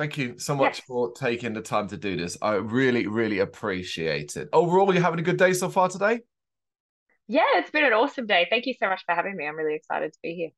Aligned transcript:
Thank 0.00 0.16
you 0.16 0.38
so 0.38 0.56
much 0.56 0.78
yes. 0.78 0.86
for 0.86 1.12
taking 1.12 1.52
the 1.52 1.60
time 1.60 1.86
to 1.88 1.96
do 1.98 2.16
this. 2.16 2.38
I 2.40 2.54
really, 2.54 3.06
really 3.06 3.40
appreciate 3.40 4.34
it. 4.34 4.48
Overall, 4.50 4.94
you're 4.94 5.02
having 5.02 5.20
a 5.20 5.22
good 5.22 5.36
day 5.36 5.52
so 5.52 5.68
far 5.68 5.90
today? 5.90 6.20
Yeah, 7.28 7.44
it's 7.56 7.70
been 7.70 7.84
an 7.84 7.92
awesome 7.92 8.24
day. 8.24 8.46
Thank 8.48 8.64
you 8.64 8.72
so 8.80 8.88
much 8.88 9.02
for 9.04 9.14
having 9.14 9.36
me. 9.36 9.46
I'm 9.46 9.56
really 9.56 9.74
excited 9.74 10.14
to 10.14 10.18
be 10.22 10.32
here. 10.32 10.48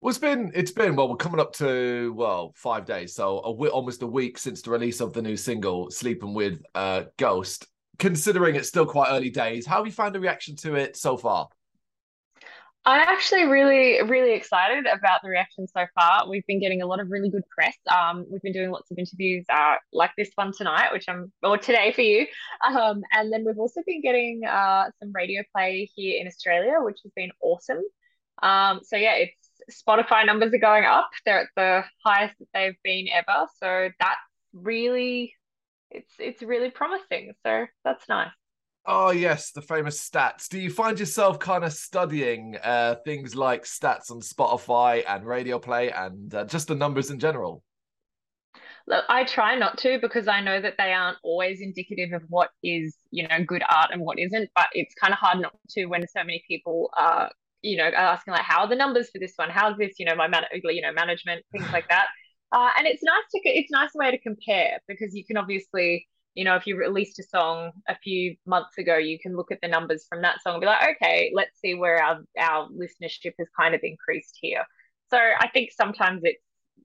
Well, 0.00 0.10
it's 0.10 0.18
been 0.18 0.50
it's 0.56 0.72
been 0.72 0.96
well. 0.96 1.08
We're 1.08 1.14
coming 1.14 1.38
up 1.38 1.52
to 1.58 2.12
well 2.16 2.52
five 2.56 2.84
days, 2.84 3.14
so 3.14 3.38
a 3.38 3.68
almost 3.68 4.02
a 4.02 4.08
week 4.08 4.36
since 4.38 4.60
the 4.60 4.72
release 4.72 5.00
of 5.00 5.12
the 5.12 5.22
new 5.22 5.36
single 5.36 5.88
"Sleeping 5.92 6.34
with 6.34 6.60
uh, 6.74 7.04
Ghost." 7.16 7.64
Considering 8.00 8.56
it's 8.56 8.66
still 8.66 8.86
quite 8.86 9.12
early 9.12 9.30
days, 9.30 9.66
how 9.66 9.76
have 9.76 9.86
you 9.86 9.92
found 9.92 10.16
the 10.16 10.20
reaction 10.20 10.56
to 10.56 10.74
it 10.74 10.96
so 10.96 11.16
far? 11.16 11.46
I'm 12.88 13.06
actually 13.06 13.44
really, 13.44 14.00
really 14.02 14.32
excited 14.32 14.86
about 14.86 15.20
the 15.22 15.28
reaction 15.28 15.68
so 15.68 15.84
far. 15.94 16.26
We've 16.26 16.46
been 16.46 16.58
getting 16.58 16.80
a 16.80 16.86
lot 16.86 17.00
of 17.00 17.10
really 17.10 17.28
good 17.28 17.42
press. 17.50 17.76
Um, 17.94 18.24
we've 18.30 18.40
been 18.40 18.54
doing 18.54 18.70
lots 18.70 18.90
of 18.90 18.96
interviews 18.96 19.44
uh, 19.50 19.74
like 19.92 20.12
this 20.16 20.30
one 20.36 20.54
tonight, 20.56 20.90
which 20.90 21.04
I'm, 21.06 21.30
or 21.42 21.58
today 21.58 21.92
for 21.92 22.00
you. 22.00 22.26
Um, 22.66 23.02
and 23.12 23.30
then 23.30 23.44
we've 23.44 23.58
also 23.58 23.82
been 23.86 24.00
getting 24.00 24.40
uh, 24.48 24.86
some 25.00 25.12
radio 25.12 25.42
play 25.54 25.90
here 25.94 26.18
in 26.18 26.26
Australia, 26.26 26.76
which 26.80 27.00
has 27.02 27.12
been 27.14 27.30
awesome. 27.42 27.82
Um, 28.42 28.80
so 28.82 28.96
yeah, 28.96 29.16
it's 29.16 29.82
Spotify 29.86 30.24
numbers 30.24 30.54
are 30.54 30.58
going 30.58 30.86
up. 30.86 31.10
They're 31.26 31.40
at 31.40 31.48
the 31.56 31.84
highest 32.06 32.38
that 32.38 32.48
they've 32.54 32.82
been 32.82 33.08
ever. 33.12 33.48
So 33.62 33.90
that's 34.00 34.16
really 34.54 35.34
it's 35.90 36.14
it's 36.18 36.40
really 36.42 36.70
promising. 36.70 37.34
So 37.44 37.66
that's 37.84 38.08
nice. 38.08 38.37
Oh 38.90 39.10
yes, 39.10 39.50
the 39.50 39.60
famous 39.60 40.08
stats. 40.08 40.48
Do 40.48 40.58
you 40.58 40.70
find 40.70 40.98
yourself 40.98 41.38
kind 41.38 41.62
of 41.62 41.74
studying 41.74 42.56
uh, 42.64 42.94
things 43.04 43.36
like 43.36 43.64
stats 43.64 44.10
on 44.10 44.20
Spotify 44.20 45.04
and 45.06 45.26
radio 45.26 45.58
play 45.58 45.90
and 45.90 46.34
uh, 46.34 46.44
just 46.46 46.68
the 46.68 46.74
numbers 46.74 47.10
in 47.10 47.18
general? 47.18 47.62
Look, 48.86 49.04
I 49.10 49.24
try 49.24 49.56
not 49.56 49.76
to 49.78 49.98
because 50.00 50.26
I 50.26 50.40
know 50.40 50.58
that 50.62 50.76
they 50.78 50.94
aren't 50.94 51.18
always 51.22 51.60
indicative 51.60 52.14
of 52.14 52.22
what 52.30 52.48
is, 52.62 52.96
you 53.10 53.28
know, 53.28 53.44
good 53.44 53.62
art 53.68 53.90
and 53.92 54.00
what 54.00 54.18
isn't. 54.18 54.48
But 54.56 54.68
it's 54.72 54.94
kind 54.94 55.12
of 55.12 55.18
hard 55.18 55.40
not 55.40 55.52
to 55.72 55.84
when 55.84 56.08
so 56.08 56.24
many 56.24 56.42
people 56.48 56.90
are 56.96 57.30
you 57.62 57.76
know, 57.76 57.84
asking 57.84 58.32
like, 58.32 58.42
how 58.42 58.60
are 58.60 58.68
the 58.68 58.76
numbers 58.76 59.10
for 59.10 59.18
this 59.18 59.32
one? 59.36 59.50
How's 59.50 59.76
this, 59.78 59.94
you 59.98 60.06
know, 60.06 60.14
my 60.14 60.28
man, 60.28 60.44
you 60.52 60.80
know, 60.80 60.92
management, 60.92 61.44
things 61.52 61.66
like 61.72 61.88
that. 61.88 62.06
Uh, 62.52 62.70
and 62.78 62.86
it's 62.86 63.02
nice 63.02 63.24
to, 63.32 63.40
it's 63.44 63.70
nice 63.70 63.90
way 63.94 64.10
to 64.10 64.18
compare 64.18 64.78
because 64.86 65.14
you 65.14 65.24
can 65.24 65.36
obviously, 65.36 66.06
you 66.38 66.44
know, 66.44 66.54
if 66.54 66.68
you 66.68 66.76
released 66.76 67.18
a 67.18 67.24
song 67.24 67.72
a 67.88 67.98
few 67.98 68.36
months 68.46 68.78
ago, 68.78 68.96
you 68.96 69.18
can 69.18 69.34
look 69.34 69.50
at 69.50 69.58
the 69.60 69.66
numbers 69.66 70.06
from 70.08 70.22
that 70.22 70.40
song 70.40 70.54
and 70.54 70.60
be 70.60 70.68
like, 70.68 70.94
okay, 70.94 71.32
let's 71.34 71.58
see 71.58 71.74
where 71.74 72.00
our, 72.00 72.20
our 72.38 72.68
listenership 72.68 73.32
has 73.40 73.48
kind 73.58 73.74
of 73.74 73.80
increased 73.82 74.38
here. 74.40 74.62
So 75.10 75.16
I 75.16 75.48
think 75.48 75.72
sometimes 75.72 76.20
it's, 76.22 76.40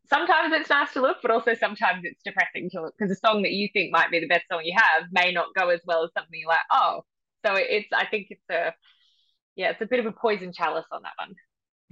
sometimes 0.07 0.55
it's 0.55 0.71
nice 0.71 0.91
to 0.93 1.01
look, 1.01 1.17
but 1.21 1.29
also 1.29 1.53
sometimes 1.53 2.01
it's 2.03 2.23
depressing 2.23 2.71
to 2.71 2.81
look 2.81 2.95
because 2.97 3.15
a 3.15 3.19
song 3.19 3.43
that 3.43 3.51
you 3.51 3.69
think 3.71 3.91
might 3.91 4.09
be 4.09 4.19
the 4.19 4.27
best 4.27 4.45
song 4.51 4.61
you 4.63 4.73
have 4.75 5.03
may 5.11 5.31
not 5.31 5.53
go 5.55 5.69
as 5.69 5.81
well 5.85 6.03
as 6.03 6.09
something 6.17 6.39
you're 6.39 6.49
like, 6.49 6.57
oh, 6.71 7.03
so 7.45 7.53
it's, 7.53 7.89
I 7.93 8.07
think 8.07 8.29
it's 8.31 8.49
a, 8.49 8.73
yeah, 9.55 9.69
it's 9.69 9.81
a 9.83 9.85
bit 9.85 9.99
of 9.99 10.07
a 10.07 10.11
poison 10.11 10.51
chalice 10.51 10.87
on 10.91 11.03
that 11.03 11.13
one. 11.19 11.35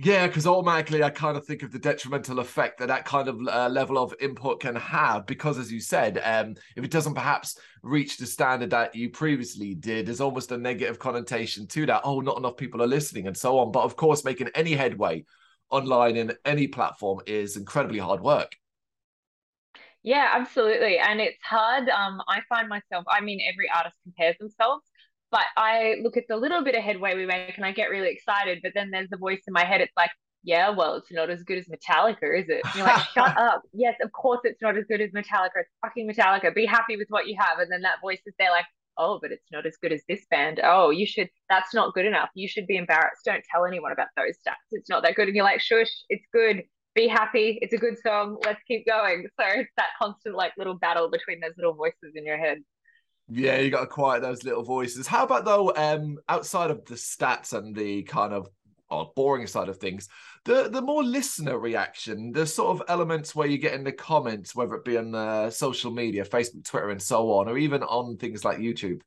Yeah, 0.04 0.26
because 0.26 0.48
automatically 0.48 1.04
I 1.04 1.12
kind 1.12 1.38
of 1.38 1.46
think 1.46 1.62
of 1.62 1.72
the 1.72 1.78
detrimental 1.78 2.40
effect 2.40 2.80
that 2.80 2.88
that 2.88 3.06
kind 3.06 3.28
of 3.28 3.40
uh, 3.48 3.70
level 3.70 4.00
of 4.00 4.16
input 4.20 4.60
can 4.60 4.76
have. 4.76 5.28
Because, 5.28 5.60
as 5.60 5.72
you 5.72 5.80
said, 5.80 6.20
um, 6.24 6.56
if 6.76 6.84
it 6.84 6.90
doesn't 6.90 7.14
perhaps 7.14 7.60
reach 7.84 8.18
the 8.18 8.26
standard 8.26 8.72
that 8.72 8.96
you 8.96 9.12
previously 9.12 9.76
did, 9.76 10.08
there's 10.08 10.20
almost 10.20 10.52
a 10.52 10.58
negative 10.58 10.98
connotation 10.98 11.68
to 11.68 11.86
that. 11.86 12.02
Oh, 12.04 12.20
not 12.20 12.40
enough 12.40 12.58
people 12.58 12.82
are 12.82 12.88
listening, 12.88 13.28
and 13.28 13.38
so 13.38 13.60
on. 13.60 13.72
But 13.72 13.84
of 13.84 13.96
course, 13.96 14.26
making 14.26 14.50
any 14.56 14.74
headway 14.74 15.24
online 15.70 16.16
in 16.18 16.34
any 16.46 16.68
platform 16.68 17.22
is 17.28 17.56
incredibly 17.56 18.00
hard 18.00 18.22
work. 18.22 18.56
Yeah, 20.02 20.32
absolutely, 20.34 20.98
and 20.98 21.22
it's 21.22 21.44
hard. 21.44 21.88
Um, 21.90 22.24
I 22.28 22.40
find 22.50 22.68
myself. 22.68 23.06
I 23.08 23.22
mean, 23.22 23.40
every 23.48 23.70
artist 23.70 23.98
compares 24.02 24.36
themselves, 24.40 24.84
but 25.32 25.46
I 25.58 25.96
look 26.04 26.18
at 26.18 26.26
the 26.28 26.36
little 26.36 26.64
bit 26.64 26.76
of 26.76 26.84
headway 26.84 27.16
we 27.16 27.26
make 27.26 27.56
and 27.56 27.66
I 27.66 27.72
get 27.72 27.90
really 27.90 28.10
excited. 28.12 28.60
But 28.62 28.74
then 28.76 28.92
there's 28.92 29.10
the 29.10 29.18
voice 29.18 29.42
in 29.48 29.54
my 29.54 29.64
head. 29.64 29.82
It's 29.82 29.96
like, 29.96 30.12
yeah, 30.44 30.70
well, 30.70 30.96
it's 30.96 31.12
not 31.12 31.30
as 31.30 31.44
good 31.44 31.58
as 31.58 31.68
Metallica, 31.68 32.40
is 32.40 32.50
it? 32.50 32.62
And 32.66 32.76
you're 32.76 32.86
like, 32.86 33.06
shut 33.14 33.38
up. 33.38 33.62
Yes, 33.74 33.96
of 34.04 34.12
course 34.12 34.42
it's 34.44 34.62
not 34.62 34.78
as 34.78 34.86
good 34.88 35.00
as 35.02 35.12
Metallica. 35.12 35.62
It's 35.62 35.70
fucking 35.82 36.10
Metallica. 36.10 36.54
Be 36.54 36.66
happy 36.66 36.98
with 36.98 37.08
what 37.10 37.28
you 37.28 37.36
have. 37.40 37.60
And 37.60 37.72
then 37.72 37.82
that 37.82 38.02
voice 38.02 38.20
is 38.26 38.34
there 38.38 38.52
like, 38.52 38.66
oh, 38.98 39.20
but 39.22 39.32
it's 39.32 39.48
not 39.52 39.66
as 39.66 39.78
good 39.82 39.94
as 39.94 40.02
this 40.10 40.26
band. 40.30 40.60
Oh, 40.64 40.90
you 40.90 41.06
should, 41.06 41.30
that's 41.50 41.74
not 41.74 41.94
good 41.94 42.06
enough. 42.06 42.30
You 42.36 42.48
should 42.48 42.68
be 42.68 42.78
embarrassed. 42.78 43.24
Don't 43.24 43.44
tell 43.50 43.66
anyone 43.66 43.94
about 43.94 44.08
those 44.18 44.36
stats. 44.46 44.68
It's 44.72 44.90
not 44.90 45.04
that 45.04 45.16
good. 45.16 45.28
And 45.28 45.36
you're 45.36 45.46
like, 45.46 45.62
shush, 45.62 45.92
it's 46.10 46.26
good. 46.34 46.64
Be 46.94 47.08
happy. 47.08 47.58
It's 47.62 47.74
a 47.74 47.78
good 47.78 47.98
song. 48.06 48.38
Let's 48.46 48.62
keep 48.68 48.86
going. 48.86 49.26
So 49.40 49.46
it's 49.48 49.72
that 49.78 49.90
constant 50.02 50.36
like 50.36 50.52
little 50.58 50.76
battle 50.76 51.10
between 51.10 51.40
those 51.40 51.54
little 51.56 51.74
voices 51.74 52.14
in 52.16 52.26
your 52.26 52.38
head. 52.38 52.58
Yeah, 53.34 53.60
you 53.60 53.70
got 53.72 53.82
to 53.82 53.88
quiet 53.88 54.22
those 54.22 54.44
little 54.44 54.64
voices. 54.64 55.08
How 55.08 55.24
about 55.24 55.46
though, 55.46 55.74
um, 55.76 56.18
outside 56.28 56.70
of 56.70 56.84
the 56.84 56.96
stats 56.96 57.54
and 57.58 57.74
the 57.74 58.04
kind 58.04 58.34
of 58.34 58.50
oh, 58.90 59.14
boring 59.16 59.48
side 59.48 59.70
of 59.70 59.78
things, 59.78 60.10
the 60.44 60.68
the 60.68 60.82
more 60.82 61.02
listener 61.02 61.58
reaction, 61.58 62.34
the 62.34 62.46
sort 62.46 62.78
of 62.78 62.84
elements 62.90 63.34
where 63.34 63.48
you 63.48 63.58
get 63.58 63.74
in 63.74 63.86
the 63.86 63.92
comments, 63.94 64.54
whether 64.54 64.76
it 64.76 64.84
be 64.84 64.98
on 64.98 65.16
uh, 65.16 65.50
social 65.50 65.92
media, 65.92 66.26
Facebook, 66.26 66.66
Twitter, 66.66 66.90
and 66.90 67.02
so 67.02 67.32
on, 67.32 67.48
or 67.48 67.58
even 67.58 67.84
on 67.84 68.18
things 68.18 68.44
like 68.44 68.58
YouTube. 68.58 69.00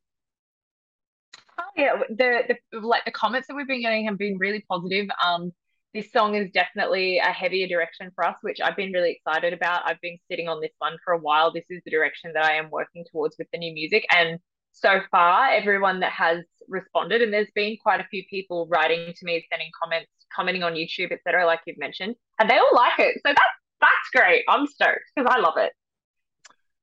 Oh 1.60 1.64
yeah, 1.76 2.00
the 2.08 2.56
the 2.72 2.80
like 2.80 3.04
the 3.04 3.10
comments 3.10 3.46
that 3.48 3.54
we've 3.54 3.68
been 3.68 3.82
getting 3.82 4.06
have 4.06 4.16
been 4.16 4.38
really 4.38 4.64
positive. 4.70 5.06
Um, 5.22 5.52
this 5.94 6.10
song 6.10 6.34
is 6.34 6.50
definitely 6.50 7.18
a 7.18 7.30
heavier 7.30 7.68
direction 7.68 8.10
for 8.16 8.26
us, 8.26 8.34
which 8.42 8.60
I've 8.60 8.76
been 8.76 8.92
really 8.92 9.12
excited 9.12 9.52
about. 9.52 9.82
I've 9.86 10.00
been 10.00 10.18
sitting 10.28 10.48
on 10.48 10.60
this 10.60 10.72
one 10.78 10.96
for 11.04 11.14
a 11.14 11.18
while. 11.18 11.52
This 11.52 11.64
is 11.70 11.80
the 11.84 11.90
direction 11.90 12.32
that 12.34 12.44
I 12.44 12.54
am 12.54 12.68
working 12.68 13.04
towards 13.12 13.36
with 13.38 13.46
the 13.52 13.58
new 13.58 13.72
music. 13.72 14.04
And 14.14 14.40
so 14.72 15.00
far, 15.12 15.50
everyone 15.50 16.00
that 16.00 16.10
has 16.10 16.44
responded, 16.68 17.22
and 17.22 17.32
there's 17.32 17.50
been 17.54 17.76
quite 17.80 18.00
a 18.00 18.06
few 18.10 18.24
people 18.28 18.66
writing 18.68 19.14
to 19.16 19.24
me, 19.24 19.46
sending 19.48 19.70
comments, 19.80 20.10
commenting 20.34 20.64
on 20.64 20.74
YouTube, 20.74 21.12
etc., 21.12 21.46
like 21.46 21.60
you've 21.64 21.78
mentioned, 21.78 22.16
and 22.40 22.50
they 22.50 22.58
all 22.58 22.74
like 22.74 22.98
it. 22.98 23.14
So 23.24 23.28
that's 23.28 23.38
that's 23.80 24.10
great. 24.12 24.44
I'm 24.48 24.66
stoked 24.66 24.98
because 25.14 25.32
I 25.32 25.38
love 25.38 25.54
it. 25.58 25.72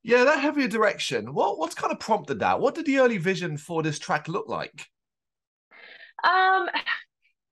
Yeah, 0.04 0.24
that 0.24 0.40
heavier 0.40 0.70
direction. 0.70 1.34
What 1.34 1.60
what's 1.60 1.76
kind 1.76 1.92
of 1.92 2.00
prompted 2.00 2.40
that? 2.40 2.62
What 2.62 2.76
did 2.76 2.86
the 2.86 3.00
early 3.00 3.18
vision 3.18 3.58
for 3.58 3.84
this 3.84 4.00
track 4.00 4.30
look 4.30 4.48
like? 4.48 4.88
Um, 6.24 6.68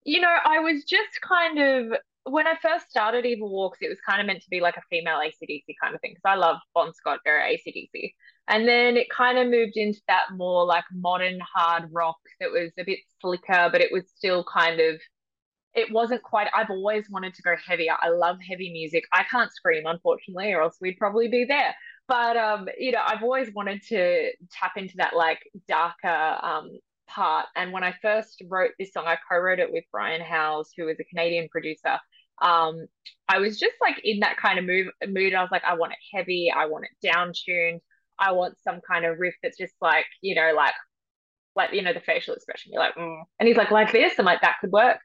you 0.04 0.20
know, 0.20 0.34
I 0.44 0.60
was 0.60 0.84
just 0.84 1.20
kind 1.22 1.58
of 1.58 1.98
when 2.24 2.46
I 2.46 2.54
first 2.60 2.90
started 2.90 3.24
Evol 3.24 3.50
Walks, 3.50 3.78
it 3.80 3.88
was 3.88 3.98
kind 4.06 4.20
of 4.20 4.26
meant 4.26 4.42
to 4.42 4.50
be 4.50 4.60
like 4.60 4.76
a 4.76 4.82
female 4.90 5.18
ACDC 5.18 5.64
kind 5.82 5.94
of 5.94 6.00
thing 6.00 6.12
because 6.12 6.22
I 6.24 6.36
love 6.36 6.58
Bon 6.74 6.92
Scott 6.92 7.20
era 7.26 7.44
ACDC. 7.48 8.12
And 8.48 8.68
then 8.68 8.96
it 8.96 9.08
kind 9.10 9.38
of 9.38 9.48
moved 9.48 9.76
into 9.76 10.00
that 10.08 10.24
more 10.34 10.64
like 10.64 10.84
modern 10.92 11.38
hard 11.40 11.88
rock 11.92 12.18
that 12.40 12.50
was 12.50 12.72
a 12.78 12.84
bit 12.84 12.98
slicker, 13.20 13.68
but 13.72 13.80
it 13.80 13.90
was 13.92 14.04
still 14.14 14.44
kind 14.44 14.80
of, 14.80 15.00
it 15.74 15.92
wasn't 15.92 16.22
quite, 16.22 16.48
I've 16.54 16.70
always 16.70 17.08
wanted 17.08 17.34
to 17.34 17.42
go 17.42 17.54
heavier. 17.64 17.94
I 18.00 18.10
love 18.10 18.36
heavy 18.46 18.72
music. 18.72 19.04
I 19.12 19.22
can't 19.24 19.52
scream, 19.52 19.84
unfortunately, 19.86 20.52
or 20.52 20.62
else 20.62 20.76
we'd 20.80 20.98
probably 20.98 21.28
be 21.28 21.44
there. 21.44 21.74
But, 22.06 22.36
um, 22.36 22.68
you 22.76 22.92
know, 22.92 23.02
I've 23.04 23.22
always 23.22 23.52
wanted 23.54 23.82
to 23.88 24.32
tap 24.50 24.72
into 24.76 24.94
that 24.96 25.14
like 25.14 25.40
darker, 25.68 26.38
um, 26.42 26.70
part. 27.14 27.46
And 27.56 27.72
when 27.72 27.84
I 27.84 27.94
first 28.00 28.42
wrote 28.48 28.72
this 28.78 28.92
song, 28.92 29.04
I 29.06 29.18
co-wrote 29.30 29.58
it 29.58 29.72
with 29.72 29.84
Brian 29.92 30.20
Howes, 30.20 30.70
who 30.76 30.88
is 30.88 30.98
a 31.00 31.04
Canadian 31.04 31.48
producer. 31.50 31.98
Um, 32.42 32.86
I 33.28 33.38
was 33.38 33.58
just 33.58 33.74
like 33.80 34.00
in 34.02 34.20
that 34.20 34.36
kind 34.36 34.58
of 34.58 34.64
move, 34.64 34.88
mood. 35.06 35.34
I 35.34 35.42
was 35.42 35.50
like, 35.50 35.64
I 35.64 35.74
want 35.74 35.92
it 35.92 36.16
heavy. 36.16 36.52
I 36.54 36.66
want 36.66 36.86
it 36.86 37.06
down 37.06 37.32
tuned. 37.34 37.80
I 38.18 38.32
want 38.32 38.58
some 38.62 38.80
kind 38.88 39.04
of 39.04 39.18
riff 39.18 39.34
that's 39.42 39.58
just 39.58 39.74
like, 39.80 40.06
you 40.20 40.34
know, 40.34 40.52
like, 40.54 40.74
like 41.56 41.72
you 41.72 41.82
know, 41.82 41.92
the 41.92 42.00
facial 42.00 42.34
expression. 42.34 42.72
You're 42.72 42.82
like, 42.82 42.94
mm. 42.94 43.22
and 43.38 43.48
he's 43.48 43.56
like, 43.56 43.70
like 43.70 43.92
this. 43.92 44.14
I'm 44.18 44.24
like, 44.24 44.42
that 44.42 44.56
could 44.60 44.70
work. 44.70 44.98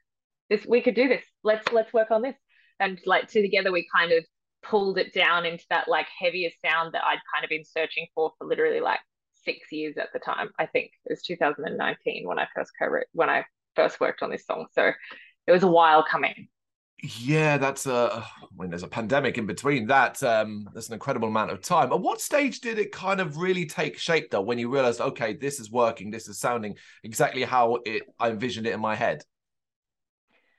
This 0.48 0.64
we 0.66 0.80
could 0.80 0.94
do 0.94 1.08
this. 1.08 1.24
Let's 1.42 1.70
let's 1.72 1.92
work 1.92 2.10
on 2.10 2.22
this. 2.22 2.36
And 2.78 2.98
like 3.06 3.28
together, 3.28 3.72
we 3.72 3.86
kind 3.94 4.12
of 4.12 4.24
pulled 4.62 4.98
it 4.98 5.12
down 5.12 5.46
into 5.46 5.64
that 5.70 5.88
like 5.88 6.06
heavier 6.18 6.50
sound 6.64 6.92
that 6.94 7.04
I'd 7.04 7.18
kind 7.34 7.44
of 7.44 7.50
been 7.50 7.64
searching 7.64 8.06
for 8.14 8.32
for 8.38 8.46
literally 8.46 8.80
like 8.80 9.00
six 9.46 9.72
years 9.72 9.96
at 9.96 10.12
the 10.12 10.18
time. 10.18 10.50
I 10.58 10.66
think 10.66 10.90
it 11.06 11.12
was 11.12 11.22
2019 11.22 12.26
when 12.28 12.38
I 12.38 12.46
first 12.54 12.72
co-wrote 12.78 13.06
when 13.12 13.30
I 13.30 13.46
first 13.74 14.00
worked 14.00 14.22
on 14.22 14.30
this 14.30 14.44
song. 14.44 14.66
So 14.74 14.92
it 15.46 15.52
was 15.52 15.62
a 15.62 15.68
while 15.68 16.04
coming. 16.04 16.48
Yeah, 17.02 17.58
that's 17.58 17.86
a 17.86 18.26
when 18.54 18.70
there's 18.70 18.82
a 18.82 18.88
pandemic 18.88 19.36
in 19.36 19.46
between 19.46 19.86
that. 19.86 20.22
Um, 20.22 20.68
that's 20.74 20.88
an 20.88 20.94
incredible 20.94 21.28
amount 21.28 21.50
of 21.50 21.60
time. 21.60 21.92
At 21.92 22.00
what 22.00 22.20
stage 22.20 22.60
did 22.60 22.78
it 22.78 22.90
kind 22.90 23.20
of 23.20 23.36
really 23.36 23.66
take 23.66 23.98
shape 23.98 24.30
though? 24.30 24.40
When 24.40 24.58
you 24.58 24.70
realized, 24.70 25.00
okay, 25.00 25.34
this 25.34 25.60
is 25.60 25.70
working, 25.70 26.10
this 26.10 26.28
is 26.28 26.38
sounding 26.38 26.76
exactly 27.04 27.44
how 27.44 27.78
it 27.84 28.02
I 28.18 28.30
envisioned 28.30 28.66
it 28.66 28.72
in 28.72 28.80
my 28.80 28.94
head. 28.94 29.22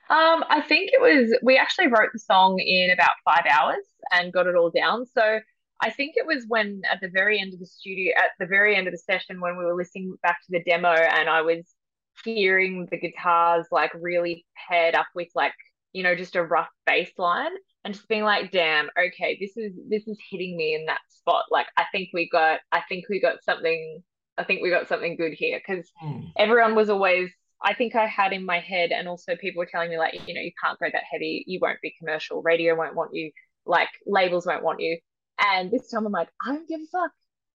Um, 0.09 0.45
I 0.49 0.61
think 0.61 0.91
it 0.93 1.01
was 1.01 1.37
we 1.43 1.57
actually 1.57 1.87
wrote 1.87 2.09
the 2.13 2.19
song 2.19 2.59
in 2.59 2.91
about 2.91 3.11
five 3.25 3.45
hours 3.49 3.83
and 4.11 4.31
got 4.31 4.47
it 4.47 4.55
all 4.55 4.69
down. 4.69 5.05
So 5.07 5.39
I 5.81 5.91
think 5.91 6.13
it 6.15 6.25
was 6.25 6.45
when 6.47 6.81
at 6.91 6.99
the 7.01 7.09
very 7.09 7.39
end 7.39 7.53
of 7.53 7.59
the 7.59 7.65
studio, 7.65 8.13
at 8.17 8.31
the 8.39 8.47
very 8.47 8.75
end 8.75 8.87
of 8.87 8.93
the 8.93 8.97
session, 8.97 9.39
when 9.39 9.57
we 9.57 9.65
were 9.65 9.75
listening 9.75 10.15
back 10.23 10.37
to 10.41 10.51
the 10.51 10.63
demo, 10.63 10.89
and 10.89 11.29
I 11.29 11.41
was 11.41 11.65
hearing 12.23 12.87
the 12.89 12.97
guitars 12.97 13.67
like 13.71 13.91
really 13.93 14.45
paired 14.67 14.95
up 14.95 15.05
with 15.13 15.27
like 15.35 15.53
you 15.93 16.01
know 16.01 16.15
just 16.15 16.35
a 16.35 16.43
rough 16.43 16.69
bass 16.85 17.11
line, 17.17 17.51
and 17.83 17.93
just 17.93 18.07
being 18.07 18.23
like, 18.23 18.51
damn, 18.51 18.89
okay, 18.99 19.37
this 19.39 19.55
is 19.55 19.73
this 19.89 20.07
is 20.07 20.17
hitting 20.29 20.57
me 20.57 20.73
in 20.75 20.85
that 20.85 21.01
spot. 21.09 21.45
Like 21.51 21.67
I 21.77 21.85
think 21.91 22.09
we 22.13 22.27
got 22.29 22.59
I 22.71 22.81
think 22.89 23.05
we 23.09 23.21
got 23.21 23.43
something 23.43 24.03
I 24.37 24.43
think 24.43 24.61
we 24.61 24.69
got 24.69 24.87
something 24.87 25.15
good 25.15 25.33
here 25.33 25.59
because 25.65 25.89
mm. 26.03 26.31
everyone 26.37 26.75
was 26.75 26.89
always 26.89 27.29
I 27.61 27.73
think 27.73 27.95
I 27.95 28.05
had 28.05 28.33
in 28.33 28.45
my 28.45 28.59
head 28.59 28.91
and 28.91 29.07
also 29.07 29.35
people 29.35 29.59
were 29.59 29.69
telling 29.71 29.89
me 29.89 29.97
like, 29.97 30.13
you 30.27 30.33
know, 30.33 30.41
you 30.41 30.51
can't 30.63 30.77
go 30.79 30.87
that 30.91 31.03
heavy, 31.11 31.43
you 31.47 31.59
won't 31.61 31.81
be 31.81 31.95
commercial, 31.97 32.41
radio 32.43 32.75
won't 32.75 32.95
want 32.95 33.13
you, 33.13 33.31
like 33.65 33.89
labels 34.05 34.45
won't 34.45 34.63
want 34.63 34.79
you. 34.79 34.99
And 35.39 35.71
this 35.71 35.89
time 35.89 36.05
I'm 36.05 36.11
like, 36.11 36.29
I 36.45 36.53
don't 36.53 36.67
give 36.67 36.81
a 36.81 36.85
fuck. 36.91 37.11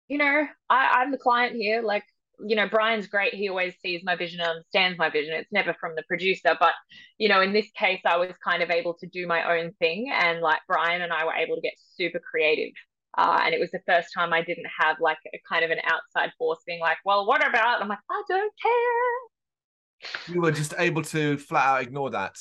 You 0.08 0.18
know, 0.18 0.46
I, 0.70 1.02
I'm 1.02 1.10
the 1.10 1.18
client 1.18 1.54
here. 1.56 1.82
Like 1.82 2.04
you 2.46 2.56
know, 2.56 2.68
Brian's 2.68 3.06
great. 3.06 3.34
He 3.34 3.48
always 3.48 3.74
sees 3.80 4.02
my 4.04 4.16
vision 4.16 4.40
and 4.40 4.50
understands 4.50 4.98
my 4.98 5.10
vision. 5.10 5.34
It's 5.34 5.52
never 5.52 5.74
from 5.80 5.94
the 5.96 6.04
producer. 6.04 6.56
But, 6.58 6.72
you 7.18 7.28
know, 7.28 7.40
in 7.40 7.52
this 7.52 7.70
case, 7.76 8.00
I 8.04 8.16
was 8.16 8.32
kind 8.44 8.62
of 8.62 8.70
able 8.70 8.94
to 8.94 9.06
do 9.06 9.26
my 9.26 9.58
own 9.58 9.72
thing. 9.78 10.10
And 10.12 10.40
like 10.40 10.60
Brian 10.68 11.02
and 11.02 11.12
I 11.12 11.24
were 11.24 11.34
able 11.34 11.56
to 11.56 11.60
get 11.60 11.74
super 11.96 12.20
creative. 12.20 12.72
Uh, 13.16 13.40
and 13.44 13.54
it 13.54 13.60
was 13.60 13.70
the 13.70 13.80
first 13.86 14.08
time 14.14 14.32
I 14.32 14.42
didn't 14.42 14.66
have 14.78 14.98
like 15.00 15.18
a 15.34 15.40
kind 15.50 15.64
of 15.64 15.70
an 15.70 15.78
outside 15.84 16.30
force 16.38 16.60
being 16.66 16.80
like, 16.80 16.98
well, 17.04 17.26
what 17.26 17.46
about? 17.46 17.82
I'm 17.82 17.88
like, 17.88 17.98
I 18.10 18.22
don't 18.28 18.52
care. 18.62 20.34
You 20.34 20.42
were 20.42 20.52
just 20.52 20.74
able 20.78 21.02
to 21.02 21.38
flat 21.38 21.66
out 21.66 21.82
ignore 21.82 22.10
that. 22.10 22.36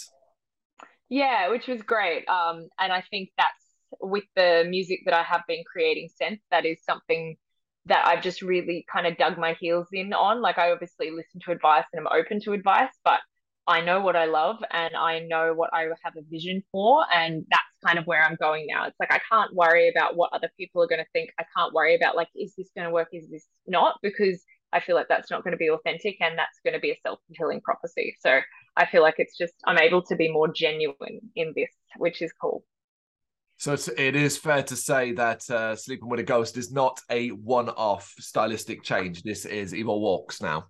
Yeah, 1.09 1.49
which 1.49 1.67
was 1.67 1.81
great. 1.81 2.27
Um, 2.27 2.67
and 2.79 2.91
I 2.91 3.03
think 3.09 3.29
that's 3.37 3.66
with 4.01 4.25
the 4.35 4.65
music 4.67 5.01
that 5.05 5.13
I 5.13 5.23
have 5.23 5.41
been 5.47 5.63
creating 5.71 6.09
since, 6.15 6.41
that 6.51 6.65
is 6.65 6.83
something 6.83 7.37
that 7.85 8.05
I've 8.05 8.21
just 8.21 8.41
really 8.41 8.85
kind 8.91 9.07
of 9.07 9.17
dug 9.17 9.37
my 9.37 9.53
heels 9.59 9.87
in 9.93 10.13
on. 10.13 10.41
Like 10.41 10.57
I 10.57 10.71
obviously 10.71 11.11
listen 11.11 11.39
to 11.45 11.51
advice 11.51 11.85
and 11.93 12.05
I'm 12.05 12.19
open 12.19 12.39
to 12.41 12.53
advice, 12.53 12.91
but 13.03 13.19
I 13.67 13.81
know 13.81 14.01
what 14.01 14.15
I 14.15 14.25
love 14.25 14.57
and 14.71 14.95
I 14.95 15.19
know 15.19 15.53
what 15.53 15.69
I 15.73 15.83
have 16.03 16.15
a 16.17 16.21
vision 16.29 16.63
for. 16.71 17.05
And 17.13 17.45
that's 17.49 17.63
kind 17.85 17.99
of 17.99 18.05
where 18.05 18.23
I'm 18.23 18.37
going 18.39 18.65
now. 18.67 18.85
It's 18.87 18.99
like 18.99 19.11
I 19.11 19.19
can't 19.29 19.53
worry 19.53 19.89
about 19.89 20.15
what 20.15 20.31
other 20.33 20.49
people 20.57 20.81
are 20.81 20.87
going 20.87 21.03
to 21.03 21.11
think. 21.11 21.31
I 21.39 21.43
can't 21.55 21.73
worry 21.73 21.95
about 21.95 22.15
like, 22.15 22.29
is 22.35 22.53
this 22.57 22.69
going 22.75 22.87
to 22.87 22.93
work? 22.93 23.09
Is 23.11 23.29
this 23.29 23.45
not? 23.67 23.95
Because 24.01 24.43
I 24.73 24.79
feel 24.79 24.95
like 24.95 25.07
that's 25.09 25.31
not 25.31 25.43
going 25.43 25.51
to 25.51 25.57
be 25.57 25.69
authentic 25.69 26.17
and 26.21 26.37
that's 26.37 26.59
going 26.63 26.73
to 26.73 26.79
be 26.79 26.91
a 26.91 26.99
self 27.03 27.19
fulfilling 27.27 27.61
prophecy. 27.61 28.15
So 28.21 28.39
I 28.75 28.85
feel 28.85 29.01
like 29.01 29.15
it's 29.17 29.37
just, 29.37 29.53
I'm 29.65 29.77
able 29.77 30.01
to 30.03 30.15
be 30.15 30.31
more 30.31 30.47
genuine 30.47 31.19
in 31.35 31.53
this, 31.55 31.71
which 31.97 32.21
is 32.21 32.31
cool. 32.41 32.63
So 33.57 33.75
it 33.97 34.15
is 34.15 34.37
fair 34.37 34.61
to 34.63 34.75
say 34.75 35.13
that 35.13 35.49
uh, 35.49 35.75
Sleeping 35.75 36.09
with 36.09 36.19
a 36.19 36.23
Ghost 36.23 36.57
is 36.57 36.71
not 36.71 36.99
a 37.09 37.29
one-off 37.29 38.13
stylistic 38.19 38.83
change. 38.83 39.23
This 39.23 39.45
is 39.45 39.73
Evol 39.73 39.99
Walks 39.99 40.41
now. 40.41 40.67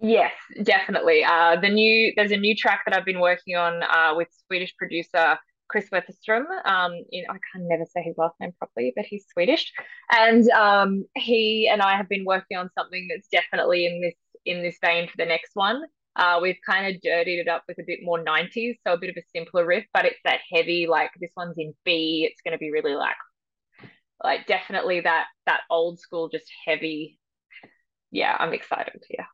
Yes, 0.00 0.32
definitely. 0.64 1.22
Uh, 1.22 1.60
the 1.60 1.68
new 1.68 2.12
there's 2.16 2.32
a 2.32 2.36
new 2.36 2.56
track 2.56 2.82
that 2.86 2.96
I've 2.96 3.04
been 3.04 3.20
working 3.20 3.54
on 3.54 3.84
uh, 3.84 4.14
with 4.16 4.26
Swedish 4.48 4.74
producer 4.76 5.38
Chris 5.68 5.88
Weatherstrom. 5.90 6.44
Um, 6.64 6.92
I 7.12 7.38
can 7.52 7.68
never 7.68 7.84
say 7.86 8.02
his 8.02 8.16
last 8.18 8.34
name 8.40 8.52
properly, 8.58 8.92
but 8.96 9.06
he's 9.06 9.24
Swedish, 9.32 9.72
and 10.10 10.48
um, 10.50 11.04
he 11.16 11.68
and 11.72 11.80
I 11.80 11.96
have 11.96 12.08
been 12.08 12.24
working 12.24 12.58
on 12.58 12.68
something 12.76 13.08
that's 13.08 13.28
definitely 13.28 13.86
in 13.86 14.00
this 14.00 14.14
in 14.44 14.62
this 14.62 14.76
vein 14.84 15.06
for 15.08 15.16
the 15.18 15.24
next 15.24 15.52
one. 15.54 15.82
Uh, 16.14 16.38
we've 16.42 16.58
kind 16.66 16.94
of 16.94 17.00
dirtied 17.00 17.38
it 17.38 17.48
up 17.48 17.64
with 17.66 17.78
a 17.78 17.84
bit 17.86 18.00
more 18.02 18.22
90s, 18.22 18.76
so 18.86 18.92
a 18.92 18.98
bit 18.98 19.10
of 19.10 19.16
a 19.16 19.22
simpler 19.34 19.64
riff, 19.64 19.84
but 19.94 20.04
it's 20.04 20.20
that 20.24 20.40
heavy, 20.52 20.86
like 20.86 21.10
this 21.20 21.30
one's 21.36 21.56
in 21.56 21.74
B. 21.84 22.28
It's 22.30 22.42
going 22.42 22.52
to 22.52 22.58
be 22.58 22.70
really 22.70 22.94
like, 22.94 23.16
like 24.22 24.46
definitely 24.46 25.00
that 25.00 25.26
that 25.46 25.60
old 25.70 25.98
school, 25.98 26.28
just 26.28 26.50
heavy. 26.66 27.18
Yeah, 28.10 28.36
I'm 28.38 28.52
excited. 28.52 29.02
Yeah. 29.08 29.24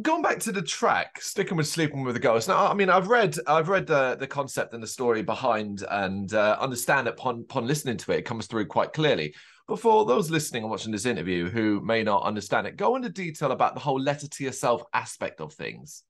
Going 0.00 0.22
back 0.22 0.38
to 0.40 0.52
the 0.52 0.62
track, 0.62 1.20
sticking 1.20 1.56
with 1.56 1.66
sleeping 1.66 2.04
with 2.04 2.14
the 2.14 2.20
ghost. 2.20 2.46
Now, 2.46 2.68
I 2.68 2.74
mean, 2.74 2.88
I've 2.88 3.08
read, 3.08 3.36
I've 3.48 3.68
read 3.68 3.88
the 3.88 4.14
the 4.14 4.28
concept 4.28 4.72
and 4.72 4.82
the 4.82 4.86
story 4.86 5.22
behind, 5.22 5.84
and 5.90 6.32
uh, 6.32 6.56
understand 6.60 7.08
it 7.08 7.14
upon 7.14 7.40
upon 7.40 7.66
listening 7.66 7.96
to 7.96 8.12
it, 8.12 8.18
it 8.18 8.24
comes 8.24 8.46
through 8.46 8.66
quite 8.66 8.92
clearly. 8.92 9.34
But 9.70 9.78
for 9.78 10.04
those 10.04 10.32
listening 10.32 10.64
and 10.64 10.70
watching 10.72 10.90
this 10.90 11.06
interview 11.06 11.48
who 11.48 11.80
may 11.80 12.02
not 12.02 12.24
understand 12.24 12.66
it, 12.66 12.76
go 12.76 12.96
into 12.96 13.08
detail 13.08 13.52
about 13.52 13.74
the 13.74 13.80
whole 13.80 14.00
letter 14.00 14.26
to 14.26 14.42
yourself 14.42 14.82
aspect 14.92 15.40
of 15.40 15.52
things. 15.52 16.02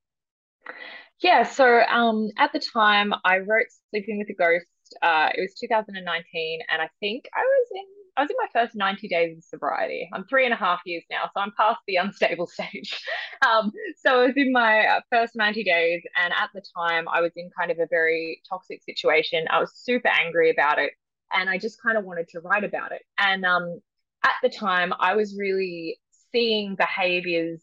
Yeah, 1.21 1.43
so 1.43 1.83
um, 1.83 2.31
at 2.39 2.55
the 2.55 2.59
time 2.59 3.13
I 3.23 3.37
wrote 3.41 3.67
Sleeping 3.91 4.17
with 4.17 4.31
a 4.31 4.33
Ghost. 4.33 4.65
Uh, 5.03 5.29
it 5.35 5.43
was 5.43 5.53
2019, 5.61 6.61
and 6.71 6.81
I 6.81 6.89
think 7.01 7.27
I 7.35 7.41
was 7.41 7.69
in 7.75 7.85
I 8.17 8.23
was 8.23 8.31
in 8.31 8.37
my 8.39 8.49
first 8.53 8.75
90 8.75 9.09
days 9.09 9.37
of 9.37 9.45
sobriety. 9.45 10.09
I'm 10.13 10.25
three 10.25 10.45
and 10.45 10.55
a 10.55 10.57
half 10.57 10.81
years 10.87 11.05
now, 11.11 11.25
so 11.33 11.41
I'm 11.41 11.53
past 11.55 11.81
the 11.87 11.97
unstable 12.05 12.47
stage. 12.47 12.99
Um, 13.47 13.73
so 13.97 14.21
I 14.21 14.27
was 14.27 14.37
in 14.37 14.53
my 14.53 14.85
uh, 14.85 15.01
first 15.11 15.35
90 15.35 15.65
days, 15.65 16.03
and 16.23 16.31
at 16.35 16.51
the 16.53 16.63
time 16.77 17.09
I 17.09 17.23
was 17.23 17.33
in 17.37 17.49
kind 17.59 17.71
of 17.71 17.79
a 17.79 17.87
very 17.89 18.43
toxic 18.47 18.83
situation. 18.83 19.47
I 19.49 19.61
was 19.61 19.73
super 19.75 20.09
angry 20.09 20.51
about 20.51 20.79
it 20.79 20.93
and 21.33 21.49
I 21.49 21.59
just 21.59 21.83
kind 21.83 21.97
of 21.97 22.05
wanted 22.05 22.29
to 22.29 22.41
write 22.41 22.65
about 22.65 22.93
it. 22.93 23.03
And 23.19 23.45
um, 23.45 23.81
at 24.25 24.35
the 24.43 24.49
time, 24.49 24.93
I 24.99 25.15
was 25.15 25.37
really 25.37 25.99
seeing 26.33 26.77
behaviors 26.77 27.63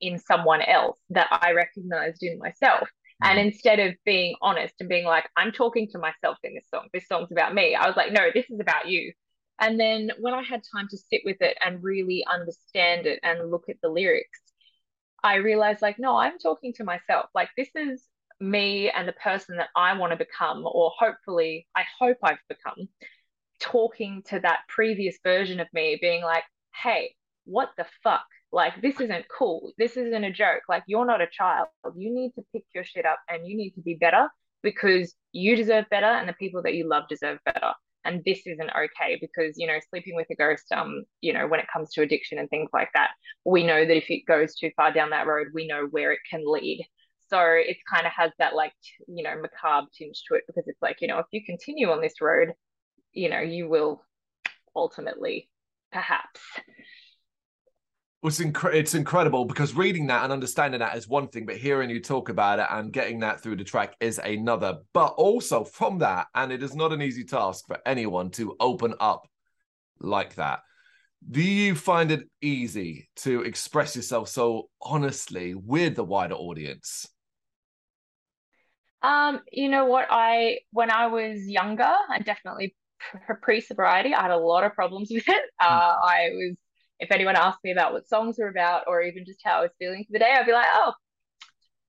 in 0.00 0.18
someone 0.18 0.62
else 0.62 0.98
that 1.10 1.28
I 1.30 1.52
recognized 1.52 2.22
in 2.22 2.38
myself. 2.38 2.88
And 3.22 3.38
mm. 3.38 3.46
instead 3.46 3.80
of 3.80 3.94
being 4.04 4.34
honest 4.40 4.74
and 4.80 4.88
being 4.88 5.04
like, 5.04 5.28
I'm 5.36 5.52
talking 5.52 5.88
to 5.92 5.98
myself 5.98 6.38
in 6.42 6.54
this 6.54 6.66
song, 6.72 6.88
this 6.92 7.06
song's 7.06 7.30
about 7.30 7.54
me, 7.54 7.74
I 7.74 7.86
was 7.86 7.96
like, 7.96 8.12
no, 8.12 8.28
this 8.32 8.48
is 8.50 8.60
about 8.60 8.88
you. 8.88 9.12
And 9.60 9.78
then 9.78 10.10
when 10.18 10.32
I 10.32 10.42
had 10.42 10.62
time 10.74 10.88
to 10.90 10.96
sit 10.96 11.20
with 11.24 11.36
it 11.40 11.58
and 11.64 11.82
really 11.82 12.24
understand 12.30 13.06
it 13.06 13.20
and 13.22 13.50
look 13.50 13.64
at 13.68 13.76
the 13.82 13.90
lyrics, 13.90 14.40
I 15.22 15.34
realized, 15.34 15.82
like, 15.82 15.98
no, 15.98 16.16
I'm 16.16 16.38
talking 16.38 16.72
to 16.74 16.84
myself. 16.84 17.26
Like, 17.34 17.50
this 17.58 17.68
is 17.74 18.02
me 18.40 18.90
and 18.90 19.06
the 19.06 19.12
person 19.12 19.56
that 19.58 19.68
I 19.76 19.96
want 19.96 20.12
to 20.12 20.16
become, 20.16 20.64
or 20.64 20.90
hopefully, 20.98 21.66
I 21.76 21.84
hope 21.98 22.16
I've 22.22 22.38
become, 22.48 22.88
talking 23.60 24.22
to 24.28 24.40
that 24.40 24.60
previous 24.68 25.18
version 25.22 25.60
of 25.60 25.68
me, 25.72 25.98
being 26.00 26.22
like, 26.22 26.44
hey, 26.82 27.14
what 27.44 27.70
the 27.76 27.86
fuck? 28.02 28.24
Like, 28.52 28.80
this 28.82 29.00
isn't 29.00 29.26
cool. 29.28 29.72
This 29.78 29.96
isn't 29.96 30.24
a 30.24 30.32
joke. 30.32 30.62
Like, 30.68 30.82
you're 30.86 31.06
not 31.06 31.20
a 31.20 31.28
child. 31.30 31.68
You 31.96 32.12
need 32.12 32.32
to 32.36 32.44
pick 32.52 32.64
your 32.74 32.84
shit 32.84 33.06
up 33.06 33.18
and 33.28 33.46
you 33.46 33.56
need 33.56 33.72
to 33.72 33.82
be 33.82 33.94
better 33.94 34.28
because 34.62 35.14
you 35.32 35.56
deserve 35.56 35.84
better 35.90 36.06
and 36.06 36.28
the 36.28 36.32
people 36.34 36.62
that 36.62 36.74
you 36.74 36.88
love 36.88 37.04
deserve 37.08 37.38
better. 37.44 37.72
And 38.04 38.22
this 38.24 38.40
isn't 38.46 38.70
okay 38.70 39.18
because, 39.20 39.54
you 39.58 39.66
know, 39.66 39.78
sleeping 39.90 40.16
with 40.16 40.26
a 40.30 40.34
ghost, 40.34 40.72
um, 40.72 41.02
you 41.20 41.32
know, 41.32 41.46
when 41.46 41.60
it 41.60 41.66
comes 41.72 41.92
to 41.92 42.02
addiction 42.02 42.38
and 42.38 42.48
things 42.48 42.70
like 42.72 42.88
that, 42.94 43.10
we 43.44 43.64
know 43.64 43.84
that 43.84 43.96
if 43.96 44.10
it 44.10 44.26
goes 44.26 44.54
too 44.56 44.70
far 44.74 44.92
down 44.92 45.10
that 45.10 45.26
road, 45.26 45.48
we 45.52 45.66
know 45.66 45.86
where 45.90 46.12
it 46.12 46.20
can 46.28 46.42
lead. 46.46 46.86
So 47.30 47.38
it 47.40 47.76
kind 47.92 48.06
of 48.06 48.12
has 48.12 48.32
that 48.38 48.54
like, 48.54 48.74
you 49.06 49.22
know, 49.22 49.40
macabre 49.40 49.86
tinge 49.96 50.22
to 50.28 50.34
it 50.34 50.44
because 50.46 50.64
it's 50.66 50.82
like, 50.82 50.98
you 51.00 51.08
know, 51.08 51.18
if 51.18 51.26
you 51.30 51.44
continue 51.44 51.90
on 51.90 52.00
this 52.00 52.20
road, 52.20 52.54
you 53.12 53.30
know, 53.30 53.40
you 53.40 53.68
will 53.68 54.04
ultimately 54.74 55.48
perhaps. 55.92 56.40
It's, 58.22 58.40
inc- 58.40 58.74
it's 58.74 58.94
incredible 58.94 59.44
because 59.46 59.74
reading 59.74 60.08
that 60.08 60.24
and 60.24 60.32
understanding 60.32 60.80
that 60.80 60.96
is 60.96 61.08
one 61.08 61.28
thing, 61.28 61.46
but 61.46 61.56
hearing 61.56 61.88
you 61.88 62.02
talk 62.02 62.28
about 62.28 62.58
it 62.58 62.66
and 62.68 62.92
getting 62.92 63.20
that 63.20 63.40
through 63.40 63.56
the 63.56 63.64
track 63.64 63.94
is 64.00 64.18
another. 64.18 64.78
But 64.92 65.14
also 65.14 65.64
from 65.64 65.98
that, 65.98 66.26
and 66.34 66.52
it 66.52 66.62
is 66.62 66.74
not 66.74 66.92
an 66.92 67.00
easy 67.00 67.24
task 67.24 67.66
for 67.66 67.78
anyone 67.86 68.30
to 68.32 68.56
open 68.60 68.94
up 69.00 69.26
like 70.00 70.34
that 70.34 70.60
do 71.28 71.42
you 71.42 71.74
find 71.74 72.10
it 72.10 72.28
easy 72.40 73.08
to 73.14 73.42
express 73.42 73.94
yourself 73.94 74.28
so 74.28 74.68
honestly 74.80 75.54
with 75.54 75.94
the 75.96 76.04
wider 76.04 76.34
audience 76.34 77.06
um, 79.02 79.40
you 79.50 79.68
know 79.68 79.86
what? 79.86 80.06
I 80.10 80.58
when 80.72 80.90
I 80.90 81.06
was 81.06 81.46
younger 81.46 81.92
and 82.14 82.24
definitely 82.24 82.74
pre 83.42 83.60
sobriety, 83.60 84.14
I 84.14 84.22
had 84.22 84.30
a 84.30 84.36
lot 84.36 84.64
of 84.64 84.74
problems 84.74 85.10
with 85.10 85.28
it. 85.28 85.42
Uh, 85.60 85.94
hmm. 85.94 86.08
I 86.08 86.30
was, 86.32 86.56
if 87.00 87.10
anyone 87.10 87.36
asked 87.36 87.58
me 87.62 87.72
about 87.72 87.92
what 87.92 88.08
songs 88.08 88.36
were 88.38 88.48
about 88.48 88.84
or 88.86 89.02
even 89.02 89.24
just 89.26 89.40
how 89.44 89.58
I 89.58 89.62
was 89.62 89.70
feeling 89.78 90.04
for 90.04 90.12
the 90.12 90.18
day, 90.18 90.32
I'd 90.32 90.46
be 90.46 90.52
like, 90.52 90.66
oh, 90.72 90.94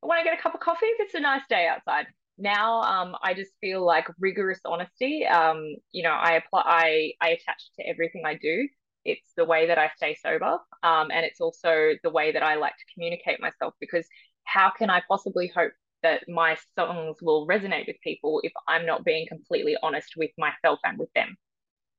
I 0.03 0.08
want 0.08 0.20
to 0.20 0.24
get 0.24 0.38
a 0.38 0.41
cup 0.41 0.53
of 0.53 0.60
coffee 0.60 0.86
if 0.88 1.00
it's 1.00 1.13
a 1.13 1.20
nice 1.20 1.44
day 1.50 1.68
outside. 1.68 2.08
Now, 2.38 2.82
um, 2.82 3.15
I 3.22 3.34
just 3.34 3.51
feel 3.62 3.86
like 3.86 4.08
rigorous 4.20 4.60
honesty. 4.65 5.25
Um, 5.25 5.75
you 5.91 6.03
know, 6.03 6.12
I 6.12 6.34
apply, 6.34 6.63
I, 6.65 7.13
I 7.22 7.30
attach 7.30 7.62
to 7.77 7.88
everything 7.88 8.24
I 8.25 8.36
do. 8.36 8.68
It's 9.06 9.32
the 9.38 9.46
way 9.46 9.68
that 9.68 9.77
I 9.77 9.89
stay 9.96 10.15
sober, 10.15 10.60
um, 10.84 11.12
and 11.12 11.25
it's 11.25 11.41
also 11.41 11.91
the 12.03 12.10
way 12.10 12.32
that 12.34 12.44
I 12.44 12.56
like 12.56 12.74
to 12.74 12.94
communicate 12.94 13.39
myself. 13.39 13.74
Because 13.80 14.06
how 14.44 14.72
can 14.77 14.89
I 14.89 15.01
possibly 15.08 15.51
hope 15.56 15.72
that 16.03 16.27
my 16.27 16.58
songs 16.77 17.17
will 17.22 17.48
resonate 17.48 17.88
with 17.88 17.98
people 18.03 18.41
if 18.43 18.51
I'm 18.67 18.86
not 18.86 19.05
being 19.05 19.27
completely 19.27 19.77
honest 19.84 20.13
with 20.17 20.31
myself 20.38 20.79
and 20.84 20.98
with 20.98 21.12
them, 21.13 21.38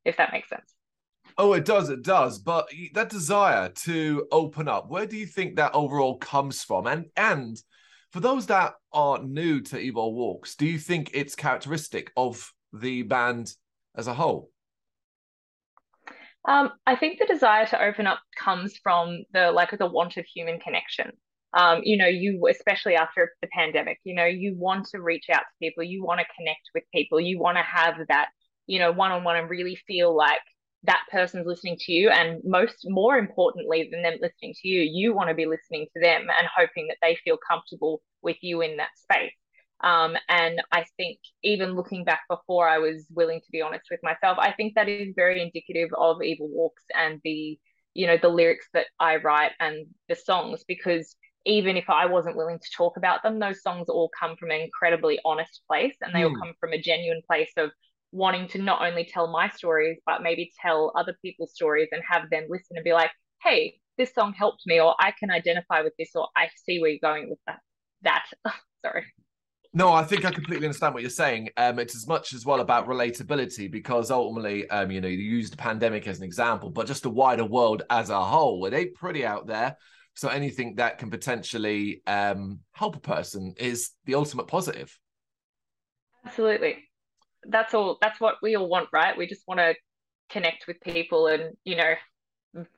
if 0.04 0.16
that 0.16 0.32
makes 0.32 0.49
sense. 0.49 0.75
Oh, 1.38 1.54
it 1.54 1.64
does, 1.64 1.88
it 1.88 2.02
does. 2.02 2.38
But 2.38 2.68
that 2.94 3.09
desire 3.09 3.68
to 3.85 4.26
open 4.30 4.68
up, 4.68 4.90
where 4.90 5.06
do 5.06 5.16
you 5.16 5.26
think 5.26 5.56
that 5.56 5.75
overall 5.75 6.18
comes 6.18 6.62
from? 6.62 6.87
And 6.87 7.06
and 7.16 7.56
for 8.11 8.21
those 8.21 8.47
that 8.47 8.75
are 8.92 9.23
new 9.23 9.61
to 9.62 9.76
Evol 9.76 10.12
Walks, 10.12 10.54
do 10.54 10.66
you 10.66 10.78
think 10.78 11.11
it's 11.14 11.35
characteristic 11.35 12.12
of 12.16 12.52
the 12.73 13.02
band 13.02 13.52
as 13.97 14.06
a 14.06 14.14
whole? 14.14 14.50
Um, 16.47 16.73
I 16.87 16.97
think 16.97 17.18
the 17.18 17.26
desire 17.26 17.66
to 17.66 17.82
open 17.82 18.06
up 18.06 18.21
comes 18.37 18.76
from 18.82 19.25
the 19.32 19.52
like 19.52 19.76
the 19.76 19.87
want 19.87 20.16
of 20.16 20.26
human 20.26 20.59
connection. 20.59 21.12
Um, 21.54 21.80
you 21.82 21.97
know, 21.97 22.06
you 22.06 22.47
especially 22.50 22.97
after 22.97 23.32
the 23.42 23.49
pandemic, 23.49 23.99
you 24.04 24.14
know, 24.14 24.25
you 24.25 24.54
want 24.56 24.87
to 24.88 25.02
reach 25.02 25.26
out 25.30 25.40
to 25.40 25.59
people, 25.61 25.85
you 25.85 26.02
want 26.02 26.21
to 26.21 26.26
connect 26.37 26.71
with 26.75 26.85
people, 26.94 27.21
you 27.21 27.38
want 27.38 27.59
to 27.59 27.62
have 27.62 27.97
that, 28.09 28.28
you 28.66 28.78
know, 28.78 28.90
one 28.90 29.12
on 29.12 29.23
one 29.23 29.37
and 29.37 29.50
really 29.50 29.76
feel 29.87 30.16
like 30.16 30.40
that 30.85 31.02
person's 31.11 31.47
listening 31.47 31.76
to 31.80 31.92
you. 31.92 32.09
And 32.09 32.40
most, 32.44 32.87
more 32.87 33.16
importantly 33.18 33.88
than 33.90 34.02
them 34.02 34.18
listening 34.21 34.54
to 34.62 34.68
you, 34.68 34.80
you 34.80 35.14
want 35.14 35.28
to 35.28 35.35
be 35.35 35.47
listening 35.47 35.87
to 35.94 36.02
them 36.02 36.23
and 36.23 36.49
hoping 36.56 36.88
that 36.88 36.97
they 37.02 37.16
feel 37.25 37.37
comfortable 37.37 38.02
with 38.23 38.37
you 38.40 38.62
in 38.62 38.78
that 38.78 38.97
space. 38.97 39.32
Um, 39.82 40.16
and 40.28 40.62
I 40.71 40.85
think 40.97 41.18
even 41.42 41.75
looking 41.75 42.04
back 42.04 42.21
before 42.30 42.68
I 42.68 42.78
was 42.78 43.06
willing 43.11 43.40
to 43.40 43.50
be 43.50 43.62
honest 43.62 43.85
with 43.90 44.00
myself, 44.02 44.38
I 44.40 44.52
think 44.52 44.75
that 44.75 44.88
is 44.88 45.12
very 45.16 45.42
indicative 45.42 45.90
of 45.97 46.18
Evol 46.18 46.49
Walks 46.49 46.85
and 46.94 47.21
the, 47.25 47.59
you 47.94 48.06
know, 48.06 48.16
the 48.16 48.28
lyrics 48.28 48.68
that 48.75 48.87
I 49.00 49.16
write 49.16 49.52
and 49.59 49.87
the 50.09 50.14
songs 50.14 50.64
because 50.66 51.16
even 51.45 51.77
if 51.77 51.91
I 51.91 52.07
wasn't 52.07 52.37
willing 52.37 52.59
to 52.59 52.71
talk 52.77 52.97
about 52.97 53.23
them, 53.23 53.39
those 53.39 53.63
songs 53.63 53.89
all 53.89 54.11
come 54.19 54.37
from 54.37 54.51
an 54.51 54.61
incredibly 54.61 55.19
honest 55.25 55.63
place 55.69 55.97
and 56.01 56.15
they 56.15 56.21
mm. 56.21 56.25
all 56.25 56.35
hmm. 56.35 56.41
come 56.41 56.55
from 56.61 56.73
a 56.73 56.81
genuine 56.81 57.23
place 57.27 57.53
of 57.57 57.71
wanting 58.13 58.47
to 58.49 58.59
not 58.59 58.87
only 58.87 59.05
tell 59.05 59.27
my 59.27 59.49
stories, 59.49 59.99
but 60.07 60.23
maybe 60.23 60.53
tell 60.61 60.93
other 60.95 61.17
people's 61.23 61.55
stories 61.55 61.89
and 61.93 62.03
have 62.09 62.31
them 62.31 62.45
listen 62.49 62.77
and 62.77 62.85
be 62.85 62.93
like, 62.93 63.11
hey, 63.43 63.79
this 63.99 64.15
song 64.15 64.33
helped 64.33 64.63
me, 64.67 64.81
or 64.81 64.95
I 64.99 65.13
can 65.13 65.31
identify 65.31 65.83
with 65.83 65.95
this, 65.99 66.11
or 66.15 66.29
I 66.37 66.49
see 66.65 66.81
where 66.81 66.91
you're 66.91 66.99
going 67.03 67.31
with 67.31 67.39
that. 67.47 67.59
That, 68.03 68.25
sorry. 68.85 69.05
No, 69.75 69.91
I 69.91 70.05
think 70.05 70.27
I 70.27 70.31
completely 70.31 70.67
understand 70.67 70.93
what 70.93 71.03
you're 71.03 71.11
saying. 71.11 71.49
Um, 71.57 71.79
it's 71.79 71.97
as 71.97 72.07
much 72.07 72.35
as 72.35 72.45
well 72.45 72.61
about 72.61 72.87
relatability 72.87 73.71
because 73.71 74.11
ultimately, 74.11 74.69
um, 74.69 74.91
you 74.91 75.01
know, 75.01 75.09
you 75.09 75.17
use 75.17 75.51
the 75.51 75.57
pandemic 75.57 76.07
as 76.07 76.19
an 76.19 76.25
example, 76.25 76.69
but 76.69 76.87
just 76.87 77.05
the 77.05 77.11
wider 77.11 77.45
world 77.45 77.83
as 77.89 78.11
a 78.11 78.23
whole, 78.23 78.67
it 78.67 78.75
ain't 78.75 78.95
pretty 78.95 79.25
out 79.25 79.47
there. 79.47 79.77
So 80.14 80.28
anything 80.28 80.76
that 80.76 80.99
can 80.99 81.11
potentially 81.11 82.02
um, 82.07 82.61
help 82.73 82.97
a 82.97 83.00
person 83.00 83.54
is 83.57 83.90
the 84.04 84.14
ultimate 84.14 84.47
positive. 84.47 84.97
Absolutely. 86.25 86.85
That's 87.45 87.75
all. 87.75 87.99
That's 88.00 88.21
what 88.21 88.37
we 88.42 88.57
all 88.57 88.69
want, 88.69 88.88
right? 88.92 89.16
We 89.16 89.26
just 89.26 89.42
want 89.49 89.59
to 89.59 89.75
connect 90.31 90.66
with 90.66 90.81
people 90.81 91.26
and, 91.26 91.57
you 91.64 91.76
know, 91.76 91.95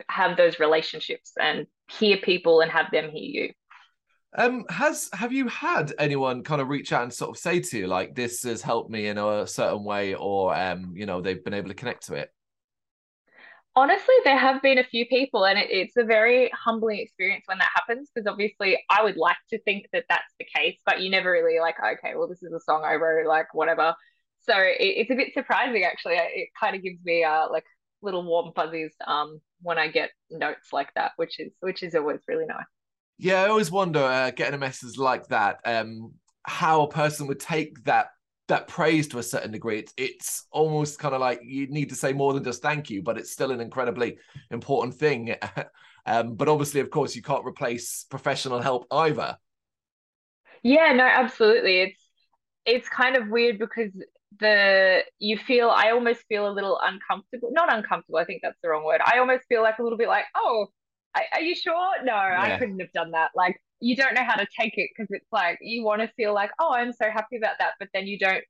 have 0.08 0.36
those 0.36 0.60
relationships 0.60 1.32
and 1.40 1.66
hear 1.90 2.16
people 2.18 2.60
and 2.60 2.70
have 2.70 2.90
them 2.90 3.10
hear 3.10 3.44
you. 3.44 3.52
Um, 4.36 4.64
has 4.68 5.10
have 5.12 5.32
you 5.32 5.46
had 5.48 5.92
anyone 5.98 6.42
kind 6.42 6.60
of 6.60 6.68
reach 6.68 6.92
out 6.92 7.04
and 7.04 7.12
sort 7.12 7.30
of 7.30 7.38
say 7.38 7.60
to 7.60 7.78
you 7.78 7.86
like 7.86 8.16
this 8.16 8.42
has 8.42 8.62
helped 8.62 8.90
me 8.90 9.06
in 9.06 9.16
a 9.16 9.46
certain 9.46 9.84
way, 9.84 10.14
or 10.14 10.54
um, 10.54 10.92
you 10.96 11.06
know, 11.06 11.20
they've 11.20 11.44
been 11.44 11.54
able 11.54 11.68
to 11.68 11.74
connect 11.74 12.06
to 12.06 12.14
it? 12.14 12.30
Honestly, 13.76 14.14
there 14.24 14.38
have 14.38 14.62
been 14.62 14.78
a 14.78 14.84
few 14.84 15.04
people, 15.06 15.44
and 15.44 15.58
it, 15.58 15.68
it's 15.68 15.96
a 15.96 16.04
very 16.04 16.50
humbling 16.54 17.00
experience 17.00 17.44
when 17.46 17.58
that 17.58 17.70
happens 17.74 18.08
because 18.14 18.26
obviously 18.30 18.78
I 18.88 19.02
would 19.02 19.16
like 19.16 19.36
to 19.50 19.58
think 19.62 19.86
that 19.92 20.04
that's 20.08 20.32
the 20.38 20.46
case, 20.54 20.76
but 20.86 21.00
you 21.00 21.10
never 21.10 21.30
really 21.30 21.58
like, 21.58 21.76
okay, 21.80 22.14
well, 22.14 22.28
this 22.28 22.42
is 22.42 22.52
a 22.52 22.60
song 22.60 22.84
I 22.84 22.94
wrote, 22.94 23.26
like 23.26 23.52
whatever. 23.52 23.94
So 24.42 24.56
it, 24.56 24.76
it's 24.78 25.10
a 25.10 25.16
bit 25.16 25.34
surprising, 25.34 25.82
actually. 25.82 26.14
It 26.14 26.50
kind 26.58 26.76
of 26.76 26.82
gives 26.82 26.98
me 27.04 27.24
uh, 27.24 27.48
like 27.50 27.64
little 28.00 28.22
warm 28.22 28.52
fuzzies 28.54 28.94
um, 29.06 29.40
when 29.62 29.78
I 29.78 29.88
get 29.88 30.10
notes 30.30 30.68
like 30.72 30.92
that, 30.94 31.12
which 31.16 31.40
is 31.40 31.52
which 31.60 31.82
is 31.82 31.94
always 31.94 32.20
really 32.28 32.46
nice. 32.46 32.66
Yeah, 33.18 33.42
I 33.42 33.48
always 33.48 33.70
wonder 33.70 34.00
uh, 34.00 34.30
getting 34.30 34.54
a 34.54 34.58
message 34.58 34.98
like 34.98 35.26
that, 35.28 35.58
um, 35.64 36.12
how 36.44 36.82
a 36.82 36.88
person 36.88 37.26
would 37.26 37.40
take 37.40 37.82
that 37.84 38.08
that 38.48 38.68
praise 38.68 39.08
to 39.08 39.18
a 39.18 39.22
certain 39.22 39.52
degree. 39.52 39.78
It's, 39.78 39.94
it's 39.96 40.46
almost 40.50 40.98
kind 40.98 41.14
of 41.14 41.20
like 41.20 41.40
you 41.42 41.66
need 41.68 41.88
to 41.90 41.94
say 41.94 42.12
more 42.12 42.32
than 42.32 42.44
just 42.44 42.62
thank 42.62 42.90
you, 42.90 43.02
but 43.02 43.16
it's 43.18 43.32
still 43.32 43.50
an 43.50 43.60
incredibly 43.60 44.18
important 44.50 44.94
thing. 44.94 45.34
um, 46.06 46.34
but 46.34 46.48
obviously, 46.48 46.80
of 46.80 46.90
course, 46.90 47.16
you 47.16 47.22
can't 47.22 47.46
replace 47.46 48.04
professional 48.10 48.60
help 48.60 48.86
either. 48.90 49.36
Yeah, 50.62 50.92
no, 50.92 51.04
absolutely. 51.04 51.80
It's 51.80 52.00
it's 52.66 52.88
kind 52.88 53.16
of 53.16 53.28
weird 53.28 53.58
because 53.58 53.90
the 54.40 55.02
you 55.18 55.38
feel 55.38 55.70
I 55.70 55.90
almost 55.90 56.24
feel 56.28 56.48
a 56.48 56.52
little 56.52 56.78
uncomfortable. 56.82 57.50
Not 57.52 57.72
uncomfortable. 57.72 58.18
I 58.18 58.24
think 58.24 58.40
that's 58.42 58.58
the 58.62 58.68
wrong 58.68 58.84
word. 58.84 59.00
I 59.04 59.18
almost 59.18 59.44
feel 59.48 59.62
like 59.62 59.78
a 59.78 59.82
little 59.82 59.98
bit 59.98 60.08
like, 60.08 60.24
oh, 60.34 60.68
are 61.14 61.40
you 61.40 61.54
sure? 61.54 62.02
No, 62.02 62.14
yeah. 62.14 62.40
I 62.40 62.58
couldn't 62.58 62.80
have 62.80 62.92
done 62.92 63.12
that. 63.12 63.30
Like 63.34 63.60
you 63.84 63.94
don't 63.94 64.14
know 64.14 64.24
how 64.24 64.36
to 64.36 64.46
take 64.58 64.78
it 64.78 64.88
because 64.96 65.10
it's 65.10 65.30
like 65.30 65.58
you 65.60 65.84
want 65.84 66.00
to 66.00 66.08
feel 66.16 66.32
like, 66.32 66.50
oh, 66.58 66.72
I'm 66.72 66.90
so 66.90 67.10
happy 67.10 67.36
about 67.36 67.56
that, 67.58 67.72
but 67.78 67.88
then 67.92 68.06
you 68.06 68.18
don't. 68.18 68.42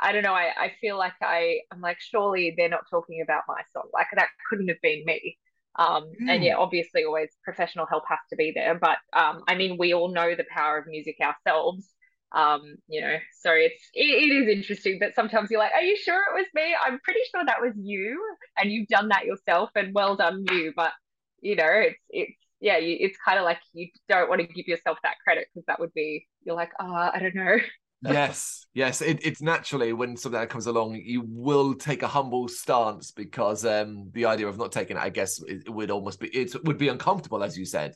I 0.00 0.12
don't 0.12 0.22
know. 0.22 0.34
I, 0.34 0.50
I 0.56 0.72
feel 0.80 0.96
like 0.98 1.14
I 1.22 1.60
I'm 1.72 1.80
like 1.80 1.98
surely 2.00 2.54
they're 2.56 2.68
not 2.68 2.84
talking 2.90 3.22
about 3.22 3.42
my 3.46 3.60
song. 3.72 3.88
Like 3.92 4.08
that 4.16 4.28
couldn't 4.48 4.68
have 4.68 4.80
been 4.82 5.04
me. 5.04 5.38
Um, 5.76 6.04
mm. 6.20 6.28
and 6.28 6.42
yeah, 6.42 6.56
obviously 6.56 7.04
always 7.04 7.28
professional 7.44 7.86
help 7.86 8.04
has 8.08 8.18
to 8.30 8.36
be 8.36 8.52
there. 8.52 8.74
But 8.74 8.98
um, 9.12 9.42
I 9.46 9.54
mean, 9.54 9.76
we 9.78 9.94
all 9.94 10.12
know 10.12 10.34
the 10.34 10.46
power 10.50 10.78
of 10.78 10.86
music 10.86 11.16
ourselves. 11.20 11.88
Um, 12.32 12.76
you 12.88 13.00
know, 13.00 13.16
so 13.40 13.52
it's 13.52 13.88
it, 13.94 14.02
it 14.02 14.32
is 14.32 14.48
interesting, 14.48 14.98
but 15.00 15.14
sometimes 15.14 15.48
you're 15.50 15.60
like, 15.60 15.74
are 15.74 15.82
you 15.82 15.96
sure 15.96 16.20
it 16.20 16.34
was 16.34 16.46
me? 16.54 16.74
I'm 16.84 16.98
pretty 17.00 17.20
sure 17.30 17.44
that 17.44 17.60
was 17.60 17.74
you, 17.76 18.20
and 18.58 18.70
you've 18.70 18.88
done 18.88 19.08
that 19.08 19.26
yourself, 19.26 19.70
and 19.76 19.94
well 19.94 20.16
done 20.16 20.44
you. 20.50 20.72
But 20.74 20.92
you 21.40 21.56
know, 21.56 21.70
it's 21.70 21.98
it's 22.10 22.36
yeah, 22.60 22.78
you, 22.78 22.96
it's 23.00 23.16
kind 23.24 23.38
of 23.38 23.44
like 23.44 23.58
you 23.72 23.88
don't 24.08 24.28
want 24.28 24.40
to 24.40 24.46
give 24.46 24.68
yourself 24.68 24.98
that 25.02 25.14
credit 25.24 25.48
because 25.52 25.64
that 25.66 25.80
would 25.80 25.94
be 25.94 26.26
you're 26.44 26.54
like, 26.54 26.70
oh, 26.78 27.10
I 27.12 27.18
don't 27.18 27.34
know. 27.34 27.56
yes, 28.02 28.66
yes, 28.74 29.02
it, 29.02 29.24
it's 29.24 29.42
naturally 29.42 29.92
when 29.92 30.16
something 30.16 30.40
that 30.40 30.48
comes 30.48 30.66
along, 30.66 31.00
you 31.02 31.22
will 31.26 31.74
take 31.74 32.02
a 32.02 32.08
humble 32.08 32.48
stance 32.48 33.10
because 33.10 33.64
um, 33.64 34.10
the 34.12 34.26
idea 34.26 34.46
of 34.46 34.58
not 34.58 34.72
taking 34.72 34.96
it, 34.96 35.02
I 35.02 35.10
guess, 35.10 35.42
it, 35.42 35.64
it 35.66 35.70
would 35.70 35.90
almost 35.90 36.20
be 36.20 36.28
it 36.28 36.54
would 36.64 36.78
be 36.78 36.88
uncomfortable, 36.88 37.42
as 37.42 37.58
you 37.58 37.64
said. 37.64 37.94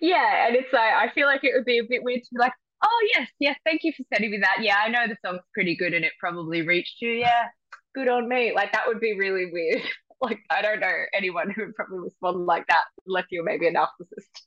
Yeah, 0.00 0.46
and 0.46 0.56
it's 0.56 0.72
like 0.72 0.92
I 0.92 1.10
feel 1.14 1.26
like 1.26 1.44
it 1.44 1.52
would 1.54 1.64
be 1.64 1.78
a 1.78 1.84
bit 1.88 2.02
weird 2.02 2.22
to 2.22 2.28
be 2.32 2.38
like, 2.38 2.52
oh 2.82 3.08
yes, 3.14 3.28
yes, 3.38 3.58
thank 3.64 3.82
you 3.84 3.92
for 3.96 4.02
sending 4.12 4.30
me 4.30 4.38
that. 4.38 4.58
Yeah, 4.60 4.76
I 4.78 4.88
know 4.88 5.06
the 5.06 5.16
song's 5.24 5.42
pretty 5.54 5.76
good 5.76 5.94
and 5.94 6.04
it 6.04 6.12
probably 6.20 6.62
reached 6.62 7.00
you. 7.00 7.10
Yeah, 7.10 7.44
good 7.94 8.08
on 8.08 8.28
me. 8.28 8.52
Like 8.54 8.72
that 8.72 8.86
would 8.86 9.00
be 9.00 9.18
really 9.18 9.50
weird. 9.52 9.82
like 10.20 10.38
I 10.50 10.62
don't 10.62 10.80
know 10.80 10.92
anyone 11.14 11.50
who 11.50 11.66
would 11.66 11.74
probably 11.74 11.98
respond 11.98 12.46
like 12.46 12.66
that 12.68 12.84
unless 13.06 13.24
you're 13.30 13.44
maybe 13.44 13.66
a 13.66 13.72
narcissist. 13.72 14.42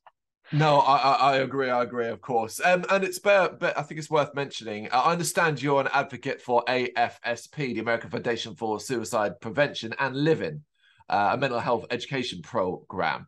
No, 0.52 0.80
I, 0.80 1.14
I 1.14 1.36
agree. 1.38 1.70
I 1.70 1.84
agree, 1.84 2.08
of 2.08 2.22
course. 2.22 2.60
Um, 2.64 2.84
and 2.90 3.04
it's 3.04 3.20
better, 3.20 3.56
but 3.56 3.78
I 3.78 3.84
think 3.84 4.00
it's 4.00 4.10
worth 4.10 4.34
mentioning. 4.34 4.90
I 4.92 5.12
understand 5.12 5.62
you're 5.62 5.80
an 5.80 5.90
advocate 5.94 6.42
for 6.42 6.64
AFSP, 6.66 7.56
the 7.56 7.80
American 7.80 8.10
Foundation 8.10 8.56
for 8.56 8.80
Suicide 8.80 9.40
Prevention 9.42 9.94
and 10.00 10.16
Living, 10.16 10.64
uh, 11.08 11.32
a 11.34 11.38
mental 11.38 11.60
health 11.60 11.86
education 11.92 12.42
program. 12.42 13.28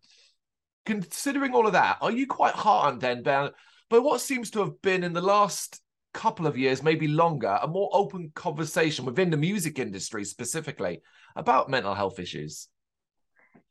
Considering 0.87 1.53
all 1.53 1.67
of 1.67 1.73
that, 1.73 1.97
are 2.01 2.11
you 2.11 2.25
quite 2.25 2.55
heartened 2.55 3.01
then, 3.01 3.21
Ben, 3.21 3.51
by 3.91 3.99
what 3.99 4.19
seems 4.19 4.49
to 4.51 4.59
have 4.59 4.81
been 4.81 5.03
in 5.03 5.13
the 5.13 5.21
last 5.21 5.79
couple 6.13 6.47
of 6.47 6.57
years, 6.57 6.83
maybe 6.83 7.07
longer, 7.07 7.57
a 7.61 7.67
more 7.67 7.89
open 7.93 8.31
conversation 8.35 9.05
within 9.05 9.29
the 9.29 9.37
music 9.37 9.79
industry 9.79 10.25
specifically 10.25 11.01
about 11.35 11.69
mental 11.69 11.93
health 11.93 12.19
issues? 12.19 12.67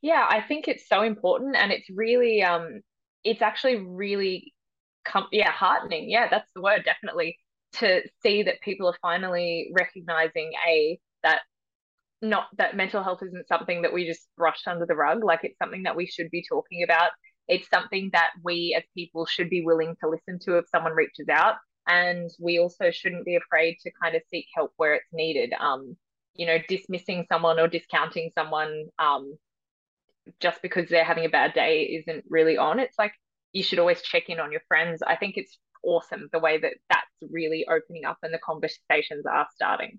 Yeah, 0.01 0.27
I 0.29 0.41
think 0.41 0.69
it's 0.69 0.89
so 0.89 1.03
important 1.03 1.57
and 1.57 1.73
it's 1.73 1.89
really 1.91 2.43
um 2.43 2.81
it's 3.23 3.43
actually 3.43 3.77
really 3.77 4.55
com- 5.05 5.29
yeah, 5.33 5.51
heartening. 5.51 6.09
Yeah, 6.09 6.29
that's 6.31 6.51
the 6.55 6.63
word 6.63 6.83
definitely 6.85 7.39
to 7.75 8.03
see 8.23 8.43
that 8.43 8.61
people 8.63 8.89
are 8.89 8.97
finally 9.03 9.71
recognizing 9.75 10.53
a 10.67 10.99
that 11.23 11.41
not 12.23 12.49
that 12.59 12.77
mental 12.77 13.03
health 13.03 13.23
isn't 13.23 13.49
something 13.49 13.83
that 13.83 13.93
we 13.93 14.07
just 14.07 14.27
brush 14.37 14.63
under 14.67 14.85
the 14.87 14.95
rug 14.95 15.25
like 15.25 15.41
it's 15.43 15.59
something 15.59 15.85
that 15.85 15.97
we 15.97 16.07
should 16.07 16.31
be 16.31 16.45
talking 16.47 16.83
about 16.83 17.11
it's 17.49 17.69
something 17.69 18.11
that 18.13 18.31
we 18.43 18.75
as 18.77 18.83
people 18.95 19.25
should 19.25 19.49
be 19.49 19.65
willing 19.65 19.95
to 20.01 20.09
listen 20.09 20.39
to 20.39 20.59
if 20.59 20.65
someone 20.69 20.93
reaches 20.93 21.29
out 21.31 21.55
and 21.91 22.31
we 22.39 22.59
also 22.59 22.91
shouldn't 22.91 23.25
be 23.25 23.37
afraid 23.37 23.77
to 23.83 23.91
kind 24.03 24.15
of 24.15 24.23
seek 24.31 24.47
help 24.55 24.73
where 24.77 24.95
it's 24.95 25.13
needed. 25.13 25.53
Um 25.59 25.97
you 26.35 26.47
know 26.47 26.59
dismissing 26.69 27.27
someone 27.29 27.59
or 27.59 27.69
discounting 27.69 28.31
someone 28.35 28.87
um 28.99 29.37
just 30.41 30.63
because 30.63 30.89
they're 30.89 31.05
having 31.05 31.25
a 31.25 31.29
bad 31.31 31.53
day 31.55 31.83
isn't 31.83 32.25
really 32.29 32.57
on. 32.57 32.79
It's 32.79 32.99
like 32.99 33.13
you 33.53 33.63
should 33.63 33.81
always 33.81 34.03
check 34.03 34.29
in 34.29 34.39
on 34.39 34.53
your 34.53 34.63
friends. 34.69 35.03
I 35.07 35.17
think 35.17 35.37
it's 35.37 35.59
awesome 35.83 36.29
the 36.33 36.39
way 36.39 36.59
that 36.59 36.75
that's 36.89 37.33
really 37.33 37.67
opening 37.69 38.05
up 38.05 38.19
and 38.23 38.33
the 38.33 38.39
conversations 38.39 39.25
are 39.27 39.49
starting 39.55 39.99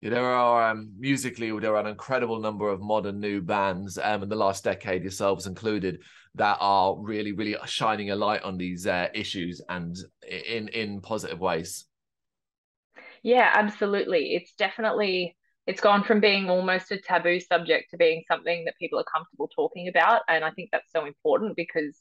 yeah, 0.00 0.10
there 0.10 0.24
are 0.24 0.70
um, 0.70 0.92
musically 0.98 1.50
there 1.58 1.76
are 1.76 1.80
an 1.80 1.86
incredible 1.86 2.40
number 2.40 2.68
of 2.68 2.80
modern 2.80 3.20
new 3.20 3.42
bands 3.42 3.98
um, 3.98 4.22
in 4.22 4.28
the 4.28 4.36
last 4.36 4.64
decade, 4.64 5.02
yourselves 5.02 5.46
included, 5.46 6.02
that 6.36 6.56
are 6.60 6.96
really, 6.98 7.32
really 7.32 7.56
shining 7.66 8.10
a 8.10 8.16
light 8.16 8.42
on 8.42 8.56
these 8.56 8.86
uh, 8.86 9.08
issues 9.14 9.60
and 9.68 9.98
in 10.26 10.68
in 10.68 11.00
positive 11.00 11.38
ways. 11.38 11.86
Yeah, 13.22 13.50
absolutely. 13.52 14.34
It's 14.34 14.54
definitely 14.54 15.36
it's 15.66 15.82
gone 15.82 16.02
from 16.02 16.20
being 16.20 16.48
almost 16.48 16.90
a 16.90 16.98
taboo 16.98 17.38
subject 17.38 17.90
to 17.90 17.98
being 17.98 18.24
something 18.26 18.64
that 18.64 18.78
people 18.78 18.98
are 18.98 19.04
comfortable 19.04 19.48
talking 19.54 19.88
about, 19.88 20.22
and 20.28 20.44
I 20.44 20.50
think 20.50 20.70
that's 20.72 20.90
so 20.92 21.04
important 21.04 21.56
because 21.56 22.00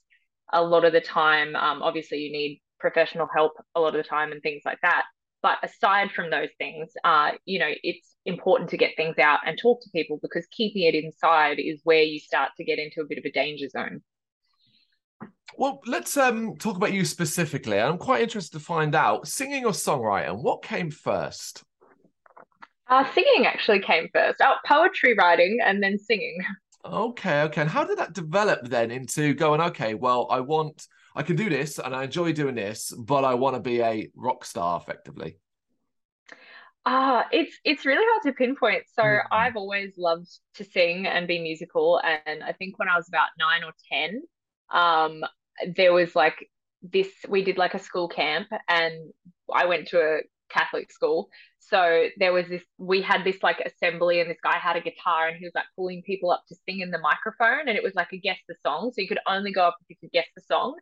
a 0.53 0.63
lot 0.63 0.85
of 0.85 0.93
the 0.93 1.01
time, 1.01 1.55
um, 1.57 1.83
obviously, 1.83 2.19
you 2.19 2.31
need 2.31 2.61
professional 2.79 3.27
help 3.35 3.51
a 3.75 3.81
lot 3.81 3.93
of 3.93 4.01
the 4.01 4.07
time 4.07 4.31
and 4.31 4.41
things 4.41 4.61
like 4.65 4.79
that. 4.83 5.03
But 5.41 5.57
aside 5.63 6.11
from 6.11 6.29
those 6.29 6.49
things, 6.57 6.91
uh, 7.03 7.31
you 7.45 7.59
know, 7.59 7.71
it's 7.83 8.15
important 8.25 8.69
to 8.71 8.77
get 8.77 8.91
things 8.97 9.17
out 9.17 9.39
and 9.45 9.57
talk 9.57 9.81
to 9.81 9.89
people 9.91 10.19
because 10.21 10.45
keeping 10.51 10.83
it 10.83 10.95
inside 10.95 11.59
is 11.59 11.79
where 11.83 12.03
you 12.03 12.19
start 12.19 12.51
to 12.57 12.63
get 12.63 12.77
into 12.77 13.01
a 13.01 13.05
bit 13.05 13.17
of 13.17 13.25
a 13.25 13.31
danger 13.31 13.69
zone. 13.69 14.01
well, 15.57 15.81
let's 15.85 16.15
um 16.17 16.55
talk 16.57 16.75
about 16.77 16.93
you 16.93 17.05
specifically. 17.05 17.79
I'm 17.79 17.97
quite 17.97 18.21
interested 18.21 18.57
to 18.57 18.63
find 18.63 18.95
out 18.95 19.27
singing 19.27 19.65
or 19.65 19.71
songwriting. 19.71 20.41
What 20.41 20.61
came 20.61 20.91
first? 20.91 21.63
Uh, 22.87 23.05
singing 23.13 23.45
actually 23.45 23.81
came 23.81 24.07
first. 24.13 24.41
Oh, 24.41 24.55
poetry 24.65 25.13
writing 25.13 25.59
and 25.63 25.81
then 25.83 25.97
singing. 25.97 26.39
Okay, 26.83 27.41
okay. 27.43 27.61
And 27.61 27.69
how 27.69 27.83
did 27.83 27.97
that 27.99 28.13
develop 28.13 28.61
then 28.63 28.89
into 28.89 29.33
going, 29.33 29.61
okay, 29.61 29.93
well, 29.93 30.27
I 30.31 30.39
want, 30.39 30.87
I 31.19 31.21
can 31.21 31.35
do 31.35 31.49
this 31.49 31.79
and 31.79 31.93
I 31.93 32.05
enjoy 32.05 32.31
doing 32.31 32.55
this, 32.55 32.93
but 32.97 33.25
I 33.25 33.33
want 33.33 33.57
to 33.57 33.59
be 33.59 33.81
a 33.81 34.09
rock 34.15 34.45
star 34.45 34.79
effectively? 34.79 35.35
Ah, 36.85 37.19
uh, 37.19 37.23
it's 37.33 37.59
it's 37.65 37.85
really 37.85 38.05
hard 38.09 38.23
to 38.23 38.31
pinpoint. 38.31 38.83
So 38.93 39.03
mm-hmm. 39.03 39.33
I've 39.33 39.57
always 39.57 39.95
loved 39.97 40.29
to 40.55 40.63
sing 40.63 41.07
and 41.07 41.27
be 41.27 41.39
musical, 41.39 42.01
and 42.25 42.41
I 42.41 42.53
think 42.53 42.79
when 42.79 42.87
I 42.87 42.95
was 42.95 43.09
about 43.09 43.27
nine 43.37 43.65
or 43.65 43.73
ten, 43.91 44.21
um, 44.71 45.25
there 45.75 45.91
was 45.91 46.15
like 46.15 46.47
this. 46.81 47.09
We 47.27 47.43
did 47.43 47.57
like 47.57 47.73
a 47.73 47.79
school 47.79 48.07
camp, 48.07 48.47
and 48.69 49.11
I 49.53 49.65
went 49.65 49.89
to 49.89 49.99
a 49.99 50.19
Catholic 50.49 50.89
school. 50.89 51.27
So 51.59 52.07
there 52.17 52.33
was 52.33 52.47
this, 52.47 52.63
we 52.77 53.01
had 53.01 53.23
this 53.23 53.43
like 53.43 53.59
assembly, 53.59 54.21
and 54.21 54.29
this 54.29 54.39
guy 54.41 54.57
had 54.57 54.77
a 54.77 54.81
guitar 54.81 55.27
and 55.27 55.37
he 55.37 55.45
was 55.45 55.51
like 55.53 55.65
pulling 55.75 56.01
people 56.01 56.31
up 56.31 56.43
to 56.47 56.55
sing 56.65 56.79
in 56.79 56.89
the 56.89 56.97
microphone. 56.97 57.67
And 57.67 57.77
it 57.77 57.83
was 57.83 57.93
like 57.93 58.11
a 58.13 58.17
guess 58.17 58.39
the 58.47 58.55
song. 58.65 58.91
So 58.91 59.01
you 59.01 59.07
could 59.07 59.19
only 59.27 59.51
go 59.51 59.67
up 59.67 59.77
if 59.81 59.89
you 59.89 59.95
could 60.01 60.11
guess 60.11 60.25
the 60.35 60.41
song. 60.47 60.75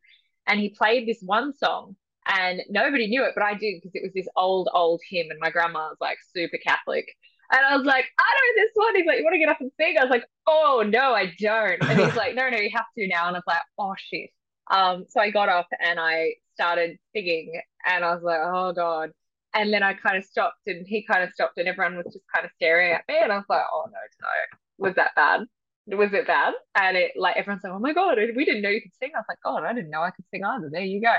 And 0.47 0.59
he 0.59 0.69
played 0.69 1.07
this 1.07 1.21
one 1.21 1.53
song 1.53 1.95
and 2.27 2.61
nobody 2.69 3.07
knew 3.07 3.23
it, 3.23 3.33
but 3.35 3.43
I 3.43 3.53
did 3.53 3.81
because 3.81 3.91
it 3.93 4.03
was 4.03 4.13
this 4.13 4.27
old, 4.35 4.69
old 4.73 5.01
hymn. 5.09 5.27
And 5.29 5.39
my 5.39 5.49
grandma 5.49 5.89
was 5.89 5.97
like 5.99 6.17
super 6.33 6.57
Catholic. 6.57 7.05
And 7.51 7.61
I 7.65 7.77
was 7.77 7.85
like, 7.85 8.05
I 8.19 8.23
know 8.23 8.63
this 8.63 8.71
one. 8.73 8.95
He's 8.95 9.05
like, 9.05 9.19
you 9.19 9.23
want 9.23 9.35
to 9.35 9.39
get 9.39 9.49
up 9.49 9.61
and 9.61 9.71
sing? 9.79 9.97
I 9.97 10.03
was 10.03 10.11
like, 10.11 10.25
oh, 10.47 10.83
no, 10.85 11.13
I 11.13 11.33
don't. 11.39 11.81
And 11.81 11.99
he's 11.99 12.15
like, 12.15 12.35
no, 12.35 12.49
no, 12.49 12.57
you 12.57 12.69
have 12.73 12.85
to 12.97 13.07
now. 13.07 13.27
And 13.27 13.37
I 13.37 13.39
was 13.39 13.43
like, 13.47 13.61
oh, 13.77 13.95
shit. 13.97 14.29
Um, 14.69 15.05
so 15.07 15.21
I 15.21 15.31
got 15.31 15.47
up 15.47 15.67
and 15.79 15.97
I 15.97 16.33
started 16.53 16.97
singing 17.15 17.61
and 17.85 18.03
I 18.03 18.13
was 18.13 18.23
like, 18.23 18.39
oh, 18.43 18.73
God. 18.73 19.11
And 19.53 19.73
then 19.73 19.81
I 19.81 19.93
kind 19.93 20.17
of 20.17 20.25
stopped 20.25 20.67
and 20.67 20.85
he 20.85 21.05
kind 21.05 21.23
of 21.23 21.31
stopped 21.31 21.57
and 21.57 21.69
everyone 21.69 21.95
was 21.95 22.13
just 22.13 22.25
kind 22.33 22.45
of 22.45 22.51
staring 22.55 22.91
at 22.91 23.03
me. 23.07 23.15
And 23.21 23.31
I 23.31 23.37
was 23.37 23.45
like, 23.47 23.63
oh, 23.71 23.85
no, 23.85 23.97
no. 24.21 24.85
Was 24.85 24.95
that 24.95 25.15
bad? 25.15 25.45
Was 25.89 26.11
it 26.11 26.27
bad? 26.27 26.53
And 26.75 26.97
it 26.97 27.13
like 27.15 27.37
everyone's 27.37 27.63
like, 27.63 27.71
oh 27.73 27.79
my 27.79 27.93
God, 27.93 28.17
we 28.35 28.43
didn't 28.43 28.61
know 28.61 28.69
you 28.69 28.81
could 28.81 28.91
sing. 29.01 29.11
I 29.15 29.19
was 29.19 29.25
like, 29.29 29.37
God, 29.43 29.63
I 29.63 29.73
didn't 29.73 29.89
know 29.89 30.01
I 30.01 30.11
could 30.11 30.25
sing 30.31 30.43
either. 30.43 30.69
There 30.71 30.81
you 30.81 31.01
go. 31.01 31.13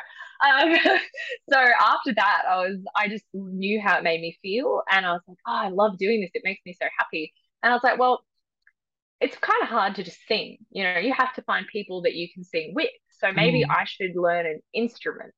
Um, 0.46 0.76
so 1.50 1.58
after 1.58 2.14
that, 2.14 2.42
I 2.48 2.56
was, 2.58 2.76
I 2.94 3.08
just 3.08 3.24
knew 3.32 3.80
how 3.80 3.96
it 3.96 4.04
made 4.04 4.20
me 4.20 4.36
feel. 4.42 4.82
And 4.90 5.06
I 5.06 5.12
was 5.12 5.22
like, 5.26 5.38
oh, 5.46 5.52
I 5.52 5.68
love 5.68 5.96
doing 5.96 6.20
this. 6.20 6.30
It 6.34 6.42
makes 6.44 6.60
me 6.66 6.74
so 6.74 6.86
happy. 6.98 7.32
And 7.62 7.72
I 7.72 7.76
was 7.76 7.82
like, 7.82 7.98
well, 7.98 8.22
it's 9.20 9.36
kind 9.38 9.62
of 9.62 9.68
hard 9.68 9.94
to 9.96 10.02
just 10.02 10.18
sing. 10.28 10.58
You 10.70 10.84
know, 10.84 10.98
you 10.98 11.12
have 11.12 11.34
to 11.34 11.42
find 11.42 11.66
people 11.66 12.02
that 12.02 12.14
you 12.14 12.28
can 12.32 12.44
sing 12.44 12.72
with. 12.74 12.90
So 13.20 13.32
maybe 13.32 13.64
mm. 13.64 13.70
I 13.70 13.84
should 13.84 14.14
learn 14.14 14.46
an 14.46 14.60
instrument. 14.72 15.34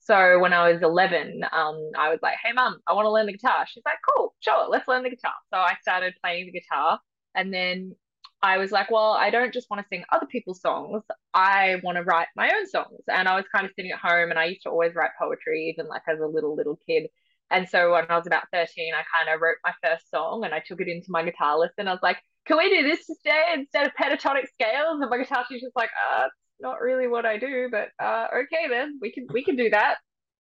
So 0.00 0.38
when 0.40 0.52
I 0.52 0.72
was 0.72 0.82
11, 0.82 1.42
um, 1.52 1.90
I 1.96 2.08
was 2.08 2.18
like, 2.22 2.36
hey, 2.42 2.52
mum, 2.52 2.78
I 2.88 2.92
want 2.92 3.06
to 3.06 3.10
learn 3.10 3.26
the 3.26 3.32
guitar. 3.32 3.66
She's 3.68 3.84
like, 3.84 3.98
cool, 4.16 4.34
sure, 4.40 4.68
let's 4.68 4.88
learn 4.88 5.04
the 5.04 5.10
guitar. 5.10 5.34
So 5.52 5.58
I 5.58 5.74
started 5.80 6.14
playing 6.22 6.46
the 6.46 6.60
guitar. 6.60 6.98
And 7.34 7.52
then 7.52 7.94
I 8.42 8.58
was 8.58 8.72
like, 8.72 8.90
well, 8.90 9.12
I 9.12 9.30
don't 9.30 9.54
just 9.54 9.70
want 9.70 9.82
to 9.82 9.88
sing 9.88 10.04
other 10.10 10.26
people's 10.26 10.60
songs. 10.60 11.02
I 11.32 11.76
want 11.84 11.96
to 11.96 12.02
write 12.02 12.28
my 12.36 12.50
own 12.54 12.66
songs. 12.66 13.00
And 13.08 13.28
I 13.28 13.36
was 13.36 13.44
kind 13.54 13.64
of 13.64 13.72
sitting 13.76 13.92
at 13.92 13.98
home 13.98 14.30
and 14.30 14.38
I 14.38 14.46
used 14.46 14.62
to 14.62 14.70
always 14.70 14.94
write 14.94 15.10
poetry, 15.18 15.68
even 15.72 15.88
like 15.88 16.02
as 16.08 16.18
a 16.18 16.26
little, 16.26 16.56
little 16.56 16.78
kid. 16.86 17.08
And 17.50 17.68
so 17.68 17.92
when 17.92 18.04
I 18.08 18.16
was 18.16 18.26
about 18.26 18.44
13, 18.52 18.94
I 18.94 19.02
kind 19.16 19.32
of 19.32 19.40
wrote 19.40 19.58
my 19.62 19.72
first 19.82 20.10
song 20.10 20.44
and 20.44 20.52
I 20.52 20.60
took 20.60 20.80
it 20.80 20.88
into 20.88 21.10
my 21.10 21.22
guitar 21.22 21.58
lesson. 21.58 21.86
I 21.86 21.92
was 21.92 22.02
like, 22.02 22.18
can 22.46 22.58
we 22.58 22.68
do 22.70 22.82
this 22.82 23.06
today 23.06 23.44
instead 23.54 23.86
of 23.86 23.92
pentatonic 23.92 24.48
scales? 24.48 25.00
And 25.00 25.08
my 25.08 25.18
guitar 25.18 25.44
teacher's 25.48 25.72
like, 25.76 25.90
uh, 26.10 26.26
not 26.58 26.80
really 26.80 27.06
what 27.06 27.26
I 27.26 27.38
do, 27.38 27.68
but 27.70 27.88
uh, 28.02 28.26
okay 28.34 28.68
then, 28.68 28.98
we 29.00 29.12
can 29.12 29.26
we 29.32 29.44
can 29.44 29.56
do 29.56 29.70
that. 29.70 29.96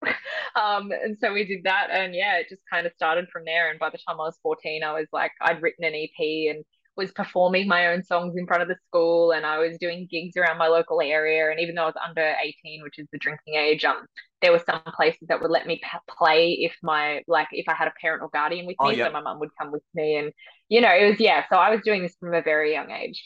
um, 0.55 0.91
and 0.91 1.17
so 1.19 1.33
we 1.33 1.45
did 1.45 1.63
that, 1.63 1.89
and 1.91 2.13
yeah, 2.13 2.37
it 2.37 2.47
just 2.49 2.63
kind 2.71 2.85
of 2.85 2.93
started 2.93 3.27
from 3.31 3.45
there. 3.45 3.69
And 3.69 3.79
by 3.79 3.89
the 3.89 3.97
time 3.97 4.19
I 4.19 4.25
was 4.25 4.37
14, 4.43 4.83
I 4.83 4.93
was 4.93 5.07
like, 5.11 5.31
I'd 5.41 5.61
written 5.61 5.85
an 5.85 5.95
EP 5.95 6.55
and 6.55 6.65
was 6.97 7.11
performing 7.11 7.67
my 7.67 7.87
own 7.87 8.03
songs 8.03 8.35
in 8.35 8.47
front 8.47 8.63
of 8.63 8.67
the 8.67 8.75
school 8.87 9.31
and 9.31 9.45
I 9.45 9.59
was 9.59 9.77
doing 9.77 10.07
gigs 10.09 10.35
around 10.35 10.57
my 10.57 10.67
local 10.67 10.99
area. 10.99 11.49
And 11.51 11.59
even 11.59 11.75
though 11.75 11.83
I 11.83 11.85
was 11.85 11.95
under 12.05 12.33
18, 12.43 12.81
which 12.83 12.97
is 12.97 13.07
the 13.11 13.19
drinking 13.19 13.55
age, 13.55 13.85
um, 13.85 14.05
there 14.41 14.51
were 14.51 14.61
some 14.65 14.81
places 14.95 15.27
that 15.29 15.41
would 15.41 15.51
let 15.51 15.67
me 15.67 15.79
play 16.17 16.53
if 16.53 16.75
my, 16.81 17.21
like, 17.27 17.47
if 17.51 17.69
I 17.69 17.73
had 17.73 17.87
a 17.87 17.93
parent 18.01 18.23
or 18.23 18.29
guardian 18.29 18.65
with 18.65 18.75
oh, 18.79 18.87
me. 18.87 18.95
Oh, 18.95 18.97
yeah. 18.97 19.05
So 19.07 19.11
my 19.13 19.21
mum 19.21 19.39
would 19.39 19.51
come 19.59 19.71
with 19.71 19.83
me. 19.93 20.17
And, 20.17 20.31
you 20.69 20.81
know, 20.81 20.93
it 20.93 21.09
was, 21.11 21.19
yeah. 21.19 21.45
So 21.51 21.57
I 21.57 21.69
was 21.69 21.81
doing 21.83 22.01
this 22.01 22.15
from 22.19 22.33
a 22.33 22.41
very 22.41 22.73
young 22.73 22.91
age. 22.91 23.23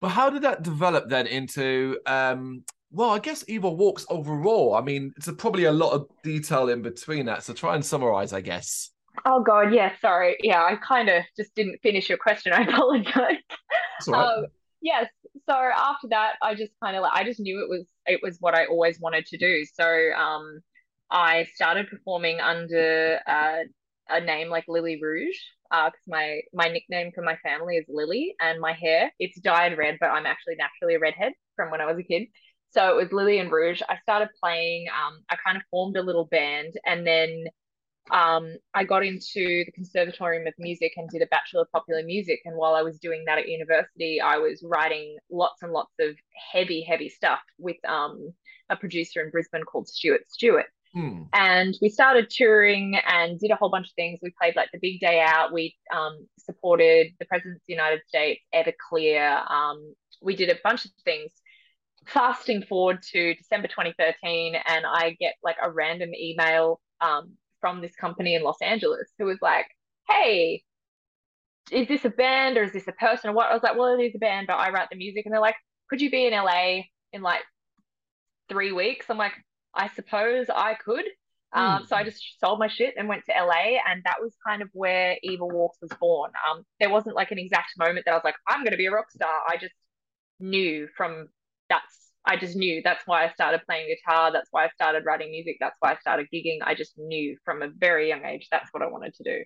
But 0.00 0.08
how 0.08 0.30
did 0.30 0.42
that 0.42 0.62
develop 0.62 1.08
then 1.08 1.28
into, 1.28 1.98
um, 2.06 2.64
well, 2.90 3.10
I 3.10 3.20
guess 3.20 3.44
Evol 3.44 3.76
Walks 3.76 4.04
overall? 4.10 4.74
I 4.74 4.80
mean, 4.80 5.12
it's 5.16 5.28
a, 5.28 5.32
probably 5.32 5.64
a 5.64 5.72
lot 5.72 5.92
of 5.92 6.06
detail 6.24 6.68
in 6.68 6.82
between 6.82 7.26
that. 7.26 7.44
So 7.44 7.54
try 7.54 7.76
and 7.76 7.84
summarize, 7.84 8.32
I 8.32 8.40
guess. 8.40 8.90
Oh 9.24 9.42
God, 9.42 9.72
yeah, 9.72 9.92
sorry. 10.00 10.36
Yeah, 10.40 10.62
I 10.62 10.76
kind 10.76 11.08
of 11.08 11.22
just 11.36 11.54
didn't 11.54 11.80
finish 11.82 12.08
your 12.08 12.18
question. 12.18 12.52
I 12.52 12.62
apologize. 12.68 13.36
Right. 14.06 14.36
Um, 14.38 14.46
yes. 14.80 15.06
So 15.48 15.54
after 15.54 16.08
that, 16.10 16.34
I 16.42 16.54
just 16.54 16.72
kind 16.82 16.96
of 16.96 17.02
like 17.02 17.12
I 17.14 17.24
just 17.24 17.40
knew 17.40 17.60
it 17.62 17.68
was 17.68 17.86
it 18.06 18.20
was 18.22 18.38
what 18.40 18.54
I 18.54 18.66
always 18.66 19.00
wanted 19.00 19.26
to 19.26 19.38
do. 19.38 19.64
So 19.74 19.84
um, 20.16 20.60
I 21.10 21.46
started 21.54 21.88
performing 21.88 22.40
under 22.40 23.20
uh, 23.26 23.60
a 24.08 24.20
name 24.20 24.48
like 24.48 24.64
Lily 24.68 24.98
Rouge 25.00 25.36
because 25.70 25.92
uh, 25.94 26.08
my 26.08 26.40
my 26.52 26.68
nickname 26.68 27.12
for 27.14 27.22
my 27.22 27.36
family 27.36 27.76
is 27.76 27.86
Lily, 27.88 28.34
and 28.40 28.60
my 28.60 28.72
hair 28.72 29.10
it's 29.18 29.40
dyed 29.40 29.76
red, 29.78 29.98
but 30.00 30.10
I'm 30.10 30.26
actually 30.26 30.56
naturally 30.56 30.96
a 30.96 30.98
redhead 30.98 31.32
from 31.56 31.70
when 31.70 31.80
I 31.80 31.86
was 31.86 31.98
a 31.98 32.02
kid. 32.02 32.28
So 32.70 32.88
it 32.88 33.02
was 33.02 33.12
Lily 33.12 33.38
and 33.38 33.52
Rouge. 33.52 33.82
I 33.88 33.98
started 34.02 34.28
playing. 34.42 34.86
Um, 34.88 35.22
I 35.30 35.36
kind 35.44 35.56
of 35.56 35.62
formed 35.70 35.96
a 35.96 36.02
little 36.02 36.26
band, 36.26 36.74
and 36.86 37.06
then 37.06 37.44
um, 38.10 38.56
I 38.74 38.84
got 38.84 39.04
into 39.04 39.64
the 39.64 39.72
Conservatorium 39.72 40.46
of 40.46 40.54
Music 40.58 40.92
and 40.96 41.08
did 41.08 41.22
a 41.22 41.26
Bachelor 41.26 41.62
of 41.62 41.72
Popular 41.72 42.02
Music. 42.02 42.40
And 42.44 42.56
while 42.56 42.74
I 42.74 42.82
was 42.82 42.98
doing 42.98 43.24
that 43.26 43.38
at 43.38 43.48
university, 43.48 44.20
I 44.20 44.38
was 44.38 44.62
writing 44.62 45.16
lots 45.30 45.62
and 45.62 45.72
lots 45.72 45.92
of 46.00 46.16
heavy, 46.52 46.82
heavy 46.82 47.08
stuff 47.08 47.40
with 47.58 47.76
um, 47.88 48.32
a 48.68 48.76
producer 48.76 49.22
in 49.22 49.30
Brisbane 49.30 49.62
called 49.62 49.88
Stuart 49.88 50.22
Stewart. 50.28 50.66
Hmm. 50.94 51.22
And 51.32 51.78
we 51.80 51.88
started 51.88 52.28
touring 52.28 52.98
and 53.06 53.38
did 53.38 53.50
a 53.50 53.56
whole 53.56 53.70
bunch 53.70 53.88
of 53.88 53.94
things. 53.94 54.18
We 54.22 54.34
played 54.38 54.56
like 54.56 54.68
the 54.72 54.78
big 54.80 55.00
day 55.00 55.24
out. 55.26 55.52
We 55.52 55.76
um, 55.94 56.26
supported 56.38 57.12
the 57.18 57.24
President 57.24 57.56
of 57.56 57.62
the 57.66 57.72
United 57.72 58.00
States, 58.06 58.42
Everclear. 58.54 59.50
Um, 59.50 59.94
we 60.20 60.36
did 60.36 60.50
a 60.50 60.58
bunch 60.62 60.84
of 60.84 60.90
things. 61.04 61.32
Fasting 62.06 62.62
forward 62.62 63.00
to 63.12 63.34
December 63.36 63.68
2013, 63.68 64.56
and 64.66 64.84
I 64.84 65.16
get 65.20 65.34
like 65.42 65.56
a 65.62 65.70
random 65.70 66.10
email 66.16 66.80
um, 67.00 67.36
from 67.62 67.80
this 67.80 67.96
company 67.96 68.34
in 68.34 68.42
Los 68.42 68.60
Angeles 68.60 69.08
who 69.18 69.24
was 69.24 69.38
like, 69.40 69.66
hey, 70.10 70.62
is 71.70 71.88
this 71.88 72.04
a 72.04 72.10
band 72.10 72.58
or 72.58 72.64
is 72.64 72.72
this 72.72 72.88
a 72.88 72.92
person 72.92 73.30
or 73.30 73.32
what? 73.32 73.50
I 73.50 73.54
was 73.54 73.62
like, 73.62 73.78
well, 73.78 73.98
it 73.98 74.02
is 74.02 74.14
a 74.14 74.18
band, 74.18 74.48
but 74.48 74.56
I 74.56 74.70
write 74.70 74.88
the 74.90 74.98
music. 74.98 75.24
And 75.24 75.32
they're 75.32 75.40
like, 75.40 75.56
could 75.88 76.02
you 76.02 76.10
be 76.10 76.26
in 76.26 76.34
LA 76.34 76.82
in 77.14 77.22
like 77.22 77.42
three 78.50 78.72
weeks? 78.72 79.06
I'm 79.08 79.16
like, 79.16 79.32
I 79.74 79.88
suppose 79.94 80.46
I 80.54 80.74
could. 80.74 81.04
Mm. 81.54 81.60
Um, 81.60 81.86
so 81.86 81.96
I 81.96 82.04
just 82.04 82.22
sold 82.40 82.58
my 82.58 82.68
shit 82.68 82.94
and 82.96 83.08
went 83.08 83.24
to 83.26 83.32
LA, 83.32 83.78
and 83.88 84.02
that 84.04 84.16
was 84.20 84.34
kind 84.46 84.62
of 84.62 84.68
where 84.72 85.16
Evol 85.24 85.52
Walks 85.52 85.78
was 85.80 85.90
born. 86.00 86.32
Um, 86.50 86.64
there 86.80 86.90
wasn't 86.90 87.16
like 87.16 87.30
an 87.30 87.38
exact 87.38 87.72
moment 87.78 88.04
that 88.06 88.12
I 88.12 88.14
was 88.14 88.24
like, 88.24 88.36
I'm 88.48 88.60
going 88.60 88.72
to 88.72 88.76
be 88.76 88.86
a 88.86 88.90
rock 88.90 89.10
star. 89.10 89.30
I 89.48 89.56
just 89.58 89.74
knew 90.40 90.88
from 90.96 91.28
that's 91.68 92.11
I 92.24 92.36
just 92.36 92.56
knew 92.56 92.80
that's 92.84 93.02
why 93.06 93.24
I 93.24 93.32
started 93.32 93.62
playing 93.66 93.88
guitar. 93.88 94.30
That's 94.32 94.48
why 94.52 94.66
I 94.66 94.68
started 94.70 95.04
writing 95.04 95.30
music. 95.30 95.56
That's 95.58 95.76
why 95.80 95.92
I 95.92 95.96
started 95.96 96.28
gigging. 96.32 96.58
I 96.62 96.74
just 96.74 96.96
knew 96.96 97.36
from 97.44 97.62
a 97.62 97.68
very 97.76 98.08
young 98.08 98.24
age 98.24 98.48
that's 98.50 98.72
what 98.72 98.82
I 98.82 98.86
wanted 98.86 99.14
to 99.14 99.24
do. 99.24 99.44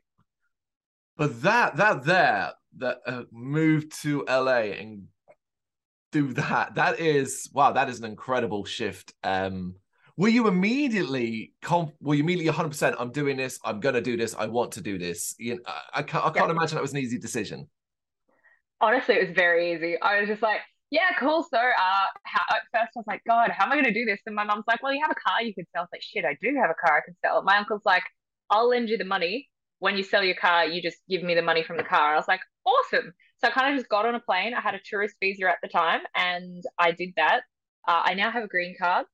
But 1.16 1.42
that 1.42 1.76
that 1.76 2.04
there 2.04 2.52
that 2.78 2.98
uh, 3.06 3.22
move 3.32 3.88
to 4.00 4.24
LA 4.28 4.72
and 4.78 5.04
do 6.12 6.32
that 6.34 6.74
that 6.74 7.00
is 7.00 7.48
wow 7.52 7.72
that 7.72 7.88
is 7.88 7.98
an 7.98 8.04
incredible 8.04 8.64
shift. 8.64 9.14
Um, 9.22 9.76
were 10.18 10.28
you 10.28 10.48
immediately 10.48 11.52
conf- 11.62 11.92
were 12.00 12.14
you 12.14 12.22
immediately 12.22 12.48
100 12.48 12.68
percent 12.68 12.96
I'm 12.98 13.12
doing 13.12 13.36
this 13.36 13.58
I'm 13.64 13.80
gonna 13.80 14.00
do 14.00 14.16
this 14.16 14.34
I 14.34 14.46
want 14.46 14.72
to 14.72 14.80
do 14.80 14.98
this 14.98 15.34
you 15.38 15.56
know, 15.56 15.60
I, 15.66 16.00
I 16.00 16.02
can't, 16.02 16.24
I 16.24 16.30
can't 16.30 16.46
yeah. 16.46 16.56
imagine 16.56 16.76
that 16.76 16.82
was 16.82 16.92
an 16.92 16.98
easy 16.98 17.18
decision 17.18 17.68
honestly 18.80 19.16
it 19.16 19.28
was 19.28 19.36
very 19.36 19.74
easy 19.74 20.00
I 20.00 20.20
was 20.20 20.28
just 20.28 20.42
like 20.42 20.60
yeah, 20.90 21.10
cool. 21.18 21.42
So, 21.42 21.58
uh, 21.58 22.06
how, 22.24 22.56
at 22.56 22.62
first 22.72 22.92
I 22.96 23.00
was 23.00 23.04
like, 23.06 23.22
God, 23.26 23.50
how 23.50 23.64
am 23.66 23.72
I 23.72 23.74
going 23.74 23.86
to 23.86 23.92
do 23.92 24.04
this? 24.04 24.20
And 24.26 24.34
my 24.34 24.44
mom's 24.44 24.64
like, 24.68 24.82
Well, 24.82 24.94
you 24.94 25.00
have 25.02 25.10
a 25.10 25.28
car 25.28 25.42
you 25.42 25.54
could 25.54 25.66
sell. 25.72 25.82
I 25.82 25.84
was 25.84 25.88
like, 25.92 26.02
Shit, 26.02 26.24
I 26.24 26.36
do 26.40 26.56
have 26.60 26.70
a 26.70 26.74
car 26.74 26.98
I 26.98 27.04
can 27.04 27.16
sell. 27.24 27.42
My 27.42 27.58
uncle's 27.58 27.82
like, 27.84 28.04
I'll 28.50 28.68
lend 28.68 28.88
you 28.88 28.96
the 28.96 29.04
money. 29.04 29.48
When 29.78 29.96
you 29.96 30.02
sell 30.04 30.22
your 30.24 30.36
car, 30.36 30.64
you 30.66 30.80
just 30.80 30.98
give 31.08 31.22
me 31.22 31.34
the 31.34 31.42
money 31.42 31.62
from 31.62 31.76
the 31.76 31.84
car. 31.84 32.14
I 32.14 32.16
was 32.16 32.28
like, 32.28 32.40
Awesome. 32.64 33.12
So 33.38 33.48
I 33.48 33.50
kind 33.50 33.72
of 33.72 33.78
just 33.78 33.90
got 33.90 34.06
on 34.06 34.14
a 34.14 34.20
plane. 34.20 34.54
I 34.54 34.60
had 34.60 34.74
a 34.74 34.80
tourist 34.88 35.16
visa 35.20 35.48
at 35.48 35.58
the 35.62 35.68
time, 35.68 36.00
and 36.14 36.62
I 36.78 36.92
did 36.92 37.10
that. 37.16 37.42
Uh, 37.86 38.02
I 38.04 38.14
now 38.14 38.30
have 38.30 38.44
a 38.44 38.48
green 38.48 38.74
card. 38.80 39.06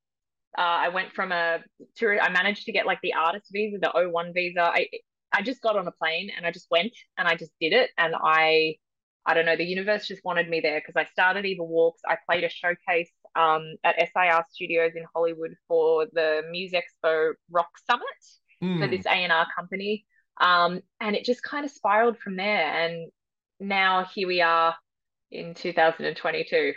Uh, 0.57 0.61
I 0.61 0.89
went 0.89 1.13
from 1.13 1.31
a 1.31 1.59
tour. 1.95 2.19
I 2.21 2.29
managed 2.29 2.65
to 2.65 2.71
get 2.71 2.85
like 2.85 2.99
the 3.01 3.13
artist 3.13 3.47
visa, 3.51 3.77
the 3.81 3.91
O1 3.95 4.33
visa. 4.33 4.61
I 4.61 4.87
I 5.31 5.41
just 5.41 5.61
got 5.61 5.75
on 5.77 5.87
a 5.87 5.91
plane 5.91 6.29
and 6.35 6.45
I 6.45 6.51
just 6.51 6.67
went 6.69 6.93
and 7.17 7.27
I 7.27 7.35
just 7.35 7.51
did 7.59 7.73
it. 7.73 7.89
And 7.97 8.13
I 8.15 8.75
I 9.25 9.33
don't 9.33 9.45
know, 9.45 9.55
the 9.55 9.63
universe 9.63 10.07
just 10.07 10.23
wanted 10.25 10.49
me 10.49 10.59
there 10.59 10.81
because 10.81 10.95
I 10.95 11.09
started 11.09 11.45
Evol 11.45 11.67
Walks. 11.67 12.01
I 12.07 12.17
played 12.29 12.43
a 12.43 12.49
showcase 12.49 13.11
um, 13.35 13.75
at 13.83 13.95
SIR 13.97 14.43
Studios 14.51 14.91
in 14.95 15.05
Hollywood 15.13 15.55
for 15.67 16.07
the 16.11 16.41
Muse 16.51 16.73
Expo 16.73 17.33
Rock 17.49 17.69
Summit 17.89 18.05
mm. 18.61 18.79
for 18.79 18.85
hmm. 18.85 18.91
this 18.91 19.05
A&R 19.05 19.47
company. 19.55 20.05
Um, 20.41 20.81
and 20.99 21.15
it 21.15 21.23
just 21.23 21.41
kind 21.41 21.63
of 21.63 21.71
spiraled 21.71 22.17
from 22.17 22.35
there. 22.35 22.65
And 22.65 23.11
now 23.59 24.05
here 24.13 24.27
we 24.27 24.41
are 24.41 24.75
in 25.31 25.53
2022. 25.53 26.73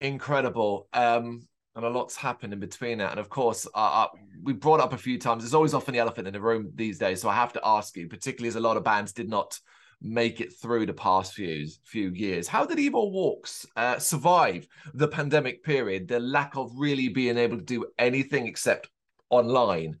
Incredible. 0.00 0.88
Um, 0.92 1.46
and 1.76 1.84
a 1.84 1.88
lot's 1.88 2.16
happened 2.16 2.52
in 2.52 2.60
between 2.60 2.98
that. 2.98 3.12
And 3.12 3.20
of 3.20 3.28
course, 3.28 3.66
uh, 3.74 3.78
uh, 3.78 4.06
we 4.42 4.52
brought 4.52 4.80
up 4.80 4.92
a 4.92 4.98
few 4.98 5.18
times. 5.18 5.42
There's 5.42 5.54
always 5.54 5.74
often 5.74 5.92
the 5.92 6.00
elephant 6.00 6.26
in 6.26 6.32
the 6.32 6.40
room 6.40 6.72
these 6.74 6.98
days. 6.98 7.20
So 7.20 7.28
I 7.28 7.34
have 7.34 7.52
to 7.52 7.60
ask 7.64 7.96
you, 7.96 8.08
particularly 8.08 8.48
as 8.48 8.56
a 8.56 8.60
lot 8.60 8.76
of 8.76 8.84
bands 8.84 9.12
did 9.12 9.28
not 9.28 9.58
make 10.02 10.40
it 10.40 10.52
through 10.60 10.86
the 10.86 10.94
past 10.94 11.34
few 11.34 11.66
few 11.84 12.10
years. 12.10 12.48
How 12.48 12.64
did 12.64 12.78
Evol 12.78 13.12
Walks 13.12 13.66
uh, 13.76 13.98
survive 13.98 14.66
the 14.94 15.08
pandemic 15.08 15.62
period? 15.62 16.08
The 16.08 16.20
lack 16.20 16.56
of 16.56 16.72
really 16.76 17.08
being 17.08 17.36
able 17.36 17.58
to 17.58 17.64
do 17.64 17.86
anything 17.98 18.46
except 18.46 18.88
online. 19.28 19.98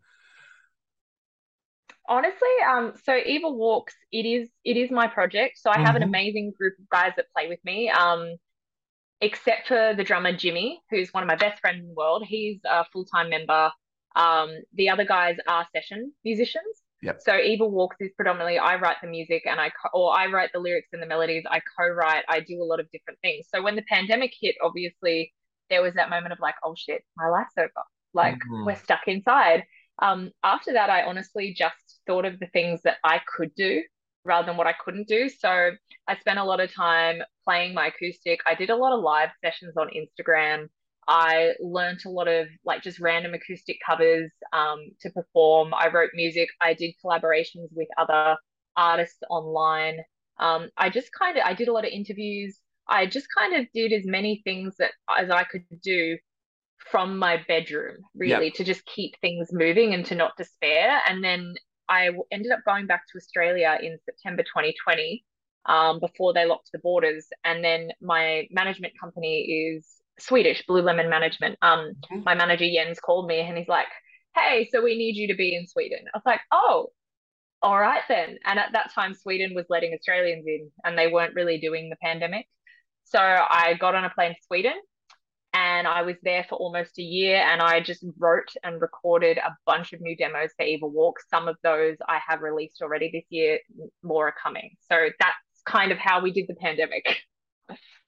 Honestly, 2.08 2.48
um, 2.68 2.94
so 3.04 3.12
Evol 3.12 3.54
Walks, 3.54 3.94
it 4.10 4.26
is 4.26 4.48
it 4.64 4.76
is 4.76 4.90
my 4.90 5.06
project. 5.06 5.58
So 5.58 5.70
I 5.70 5.78
have 5.78 5.88
mm-hmm. 5.88 5.96
an 5.96 6.02
amazing 6.02 6.52
group 6.58 6.74
of 6.78 6.88
guys 6.88 7.12
that 7.16 7.26
play 7.36 7.48
with 7.48 7.60
me. 7.64 7.90
Um, 7.90 8.36
except 9.20 9.68
for 9.68 9.92
the 9.96 10.04
drummer 10.04 10.32
Jimmy, 10.32 10.80
who's 10.90 11.12
one 11.12 11.22
of 11.22 11.26
my 11.26 11.36
best 11.36 11.60
friends 11.60 11.80
in 11.80 11.88
the 11.88 11.94
world. 11.94 12.24
He's 12.26 12.58
a 12.64 12.84
full 12.92 13.04
time 13.04 13.28
member. 13.28 13.70
Um, 14.16 14.50
the 14.74 14.88
other 14.88 15.04
guys 15.04 15.36
are 15.46 15.66
session 15.74 16.12
musicians. 16.24 16.82
Yep. 17.02 17.20
So 17.22 17.32
Evol 17.32 17.70
Walks 17.70 17.96
is 18.00 18.10
predominantly 18.14 18.58
I 18.58 18.76
write 18.76 18.96
the 19.02 19.08
music 19.08 19.44
and 19.46 19.58
I 19.58 19.70
co- 19.70 19.98
or 19.98 20.16
I 20.16 20.26
write 20.26 20.50
the 20.52 20.58
lyrics 20.58 20.88
and 20.92 21.02
the 21.02 21.06
melodies. 21.06 21.44
I 21.48 21.60
co-write. 21.78 22.24
I 22.28 22.40
do 22.40 22.62
a 22.62 22.64
lot 22.64 22.80
of 22.80 22.90
different 22.90 23.18
things. 23.20 23.46
So 23.54 23.62
when 23.62 23.76
the 23.76 23.82
pandemic 23.82 24.34
hit, 24.38 24.56
obviously 24.62 25.32
there 25.70 25.82
was 25.82 25.94
that 25.94 26.10
moment 26.10 26.32
of 26.32 26.40
like, 26.40 26.56
oh 26.64 26.74
shit, 26.76 27.02
my 27.16 27.28
life's 27.28 27.54
over. 27.58 27.70
Like 28.12 28.34
mm-hmm. 28.34 28.66
we're 28.66 28.76
stuck 28.76 29.02
inside. 29.06 29.64
Um, 30.02 30.30
after 30.42 30.72
that, 30.74 30.90
I 30.90 31.04
honestly 31.04 31.54
just 31.56 32.00
thought 32.06 32.24
of 32.24 32.38
the 32.38 32.48
things 32.48 32.80
that 32.84 32.96
I 33.04 33.20
could 33.36 33.54
do 33.54 33.82
rather 34.24 34.46
than 34.46 34.56
what 34.56 34.66
I 34.66 34.74
couldn't 34.84 35.08
do. 35.08 35.28
So 35.28 35.70
I 36.06 36.18
spent 36.18 36.38
a 36.38 36.44
lot 36.44 36.60
of 36.60 36.72
time 36.72 37.22
playing 37.44 37.74
my 37.74 37.86
acoustic. 37.86 38.40
I 38.46 38.54
did 38.54 38.70
a 38.70 38.76
lot 38.76 38.92
of 38.92 39.02
live 39.02 39.30
sessions 39.42 39.74
on 39.76 39.88
Instagram. 39.88 40.68
I 41.10 41.54
learned 41.58 41.98
a 42.06 42.08
lot 42.08 42.28
of 42.28 42.46
like 42.64 42.84
just 42.84 43.00
random 43.00 43.34
acoustic 43.34 43.78
covers 43.84 44.30
um, 44.52 44.78
to 45.00 45.10
perform. 45.10 45.74
I 45.74 45.88
wrote 45.88 46.10
music. 46.14 46.48
I 46.60 46.72
did 46.72 46.94
collaborations 47.04 47.66
with 47.72 47.88
other 47.98 48.36
artists 48.76 49.18
online. 49.28 49.98
Um, 50.38 50.70
I 50.76 50.88
just 50.88 51.10
kind 51.12 51.36
of 51.36 51.42
I 51.44 51.52
did 51.52 51.66
a 51.66 51.72
lot 51.72 51.84
of 51.84 51.90
interviews. 51.90 52.60
I 52.86 53.06
just 53.06 53.26
kind 53.36 53.56
of 53.56 53.66
did 53.74 53.92
as 53.92 54.06
many 54.06 54.40
things 54.44 54.76
that 54.78 54.92
as 55.18 55.30
I 55.30 55.42
could 55.42 55.64
do 55.82 56.16
from 56.78 57.18
my 57.18 57.42
bedroom, 57.48 57.96
really, 58.14 58.46
yep. 58.46 58.54
to 58.54 58.64
just 58.64 58.86
keep 58.86 59.14
things 59.20 59.48
moving 59.52 59.92
and 59.94 60.06
to 60.06 60.14
not 60.14 60.36
despair. 60.36 61.00
And 61.08 61.24
then 61.24 61.54
I 61.88 62.10
ended 62.30 62.52
up 62.52 62.60
going 62.64 62.86
back 62.86 63.02
to 63.10 63.18
Australia 63.18 63.76
in 63.82 63.98
September 64.04 64.44
2020 64.44 65.24
um, 65.66 65.98
before 65.98 66.32
they 66.32 66.46
locked 66.46 66.70
the 66.72 66.78
borders. 66.78 67.26
And 67.44 67.64
then 67.64 67.90
my 68.00 68.46
management 68.52 68.94
company 68.98 69.40
is 69.40 69.99
Swedish, 70.20 70.64
Blue 70.66 70.82
Lemon 70.82 71.08
Management. 71.08 71.58
Um, 71.62 71.92
my 72.10 72.34
manager 72.34 72.66
Jens 72.72 73.00
called 73.00 73.26
me 73.26 73.40
and 73.40 73.56
he's 73.58 73.68
like, 73.68 73.88
"Hey, 74.34 74.68
so 74.72 74.82
we 74.82 74.96
need 74.96 75.16
you 75.16 75.28
to 75.28 75.34
be 75.34 75.54
in 75.54 75.66
Sweden." 75.66 76.00
I 76.12 76.18
was 76.18 76.26
like, 76.26 76.40
"Oh, 76.52 76.92
all 77.62 77.78
right 77.78 78.02
then." 78.08 78.38
And 78.44 78.58
at 78.58 78.72
that 78.72 78.92
time, 78.94 79.14
Sweden 79.14 79.54
was 79.54 79.66
letting 79.68 79.94
Australians 79.94 80.46
in, 80.46 80.70
and 80.84 80.98
they 80.98 81.08
weren't 81.08 81.34
really 81.34 81.58
doing 81.58 81.90
the 81.90 81.96
pandemic. 81.96 82.46
So 83.04 83.18
I 83.20 83.74
got 83.78 83.94
on 83.94 84.04
a 84.04 84.10
plane 84.10 84.34
to 84.34 84.42
Sweden, 84.46 84.74
and 85.52 85.86
I 85.88 86.02
was 86.02 86.16
there 86.22 86.44
for 86.48 86.56
almost 86.56 86.98
a 86.98 87.02
year. 87.02 87.36
And 87.36 87.60
I 87.60 87.80
just 87.80 88.04
wrote 88.18 88.52
and 88.62 88.80
recorded 88.80 89.38
a 89.38 89.56
bunch 89.66 89.92
of 89.92 90.00
new 90.00 90.16
demos 90.16 90.50
for 90.56 90.64
Evol 90.64 90.92
Walk. 90.92 91.18
Some 91.28 91.48
of 91.48 91.56
those 91.62 91.96
I 92.08 92.20
have 92.26 92.42
released 92.42 92.82
already 92.82 93.10
this 93.12 93.26
year. 93.30 93.58
More 94.02 94.28
are 94.28 94.34
coming. 94.42 94.76
So 94.88 95.08
that's 95.18 95.36
kind 95.66 95.92
of 95.92 95.98
how 95.98 96.20
we 96.22 96.32
did 96.32 96.46
the 96.48 96.54
pandemic. 96.54 97.04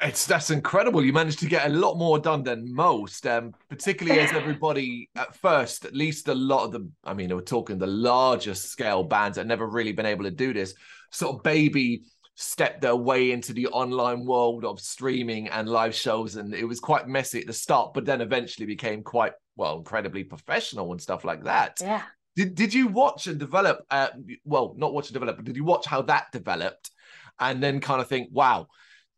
it's 0.00 0.26
that's 0.26 0.50
incredible. 0.50 1.04
You 1.04 1.12
managed 1.12 1.38
to 1.40 1.46
get 1.46 1.66
a 1.66 1.72
lot 1.72 1.96
more 1.96 2.18
done 2.18 2.42
than 2.42 2.72
most, 2.72 3.26
um, 3.26 3.54
particularly 3.68 4.20
as 4.20 4.32
everybody 4.34 5.08
at 5.14 5.34
first, 5.36 5.84
at 5.84 5.94
least 5.94 6.28
a 6.28 6.34
lot 6.34 6.64
of 6.64 6.72
them. 6.72 6.92
I 7.04 7.14
mean, 7.14 7.34
we're 7.34 7.42
talking 7.42 7.78
the 7.78 7.86
largest 7.86 8.70
scale 8.70 9.04
bands 9.04 9.36
that 9.36 9.46
never 9.46 9.66
really 9.66 9.92
been 9.92 10.06
able 10.06 10.24
to 10.24 10.30
do 10.30 10.52
this. 10.52 10.74
Sort 11.10 11.36
of 11.36 11.42
baby 11.42 12.02
stepped 12.34 12.80
their 12.80 12.96
way 12.96 13.30
into 13.30 13.52
the 13.52 13.68
online 13.68 14.24
world 14.24 14.64
of 14.64 14.80
streaming 14.80 15.48
and 15.48 15.68
live 15.68 15.94
shows, 15.94 16.36
and 16.36 16.54
it 16.54 16.64
was 16.64 16.80
quite 16.80 17.06
messy 17.06 17.40
at 17.40 17.46
the 17.46 17.52
start, 17.52 17.94
but 17.94 18.04
then 18.04 18.20
eventually 18.20 18.66
became 18.66 19.02
quite 19.02 19.32
well, 19.54 19.78
incredibly 19.78 20.24
professional 20.24 20.92
and 20.92 21.00
stuff 21.00 21.24
like 21.24 21.44
that. 21.44 21.78
Yeah. 21.80 22.02
Did 22.34 22.54
Did 22.54 22.74
you 22.74 22.88
watch 22.88 23.26
and 23.26 23.38
develop? 23.38 23.84
Uh, 23.90 24.08
well, 24.44 24.74
not 24.76 24.92
watch 24.92 25.08
and 25.08 25.14
develop, 25.14 25.36
but 25.36 25.44
did 25.44 25.56
you 25.56 25.64
watch 25.64 25.86
how 25.86 26.02
that 26.02 26.32
developed, 26.32 26.90
and 27.38 27.62
then 27.62 27.80
kind 27.80 28.00
of 28.00 28.08
think, 28.08 28.28
wow 28.32 28.66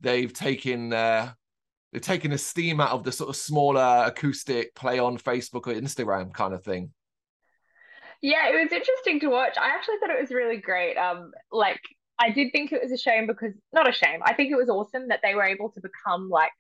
they've 0.05 0.33
taken 0.33 0.93
uh, 0.93 1.33
they've 1.93 2.03
taken 2.03 2.31
the 2.31 2.39
steam 2.39 2.81
out 2.81 2.91
of 2.91 3.03
the 3.03 3.13
sort 3.13 3.31
of 3.31 3.37
smaller 3.37 4.05
acoustic 4.07 4.75
play 4.75 4.99
on 4.99 5.19
Facebook 5.19 5.67
or 5.67 5.75
Instagram 5.75 6.33
kind 6.33 6.55
of 6.55 6.63
thing. 6.63 6.93
Yeah, 8.23 8.49
it 8.49 8.63
was 8.63 8.73
interesting 8.73 9.21
to 9.21 9.29
watch. 9.29 9.57
I 9.59 9.69
actually 9.71 9.97
thought 10.01 10.11
it 10.11 10.21
was 10.21 10.31
really 10.31 10.57
great. 10.57 10.97
Um, 10.97 11.33
like 11.51 11.81
I 12.19 12.31
did 12.31 12.53
think 12.53 12.73
it 12.73 12.83
was 12.83 12.93
a 12.93 12.99
shame 12.99 13.27
because 13.27 13.53
not 13.73 13.89
a 13.89 13.93
shame. 13.93 14.21
I 14.25 14.35
think 14.35 14.53
it 14.53 14.57
was 14.57 14.69
awesome 14.69 15.09
that 15.09 15.21
they 15.23 15.35
were 15.35 15.45
able 15.45 15.71
to 15.71 15.81
become 15.81 16.31
like 16.31 16.53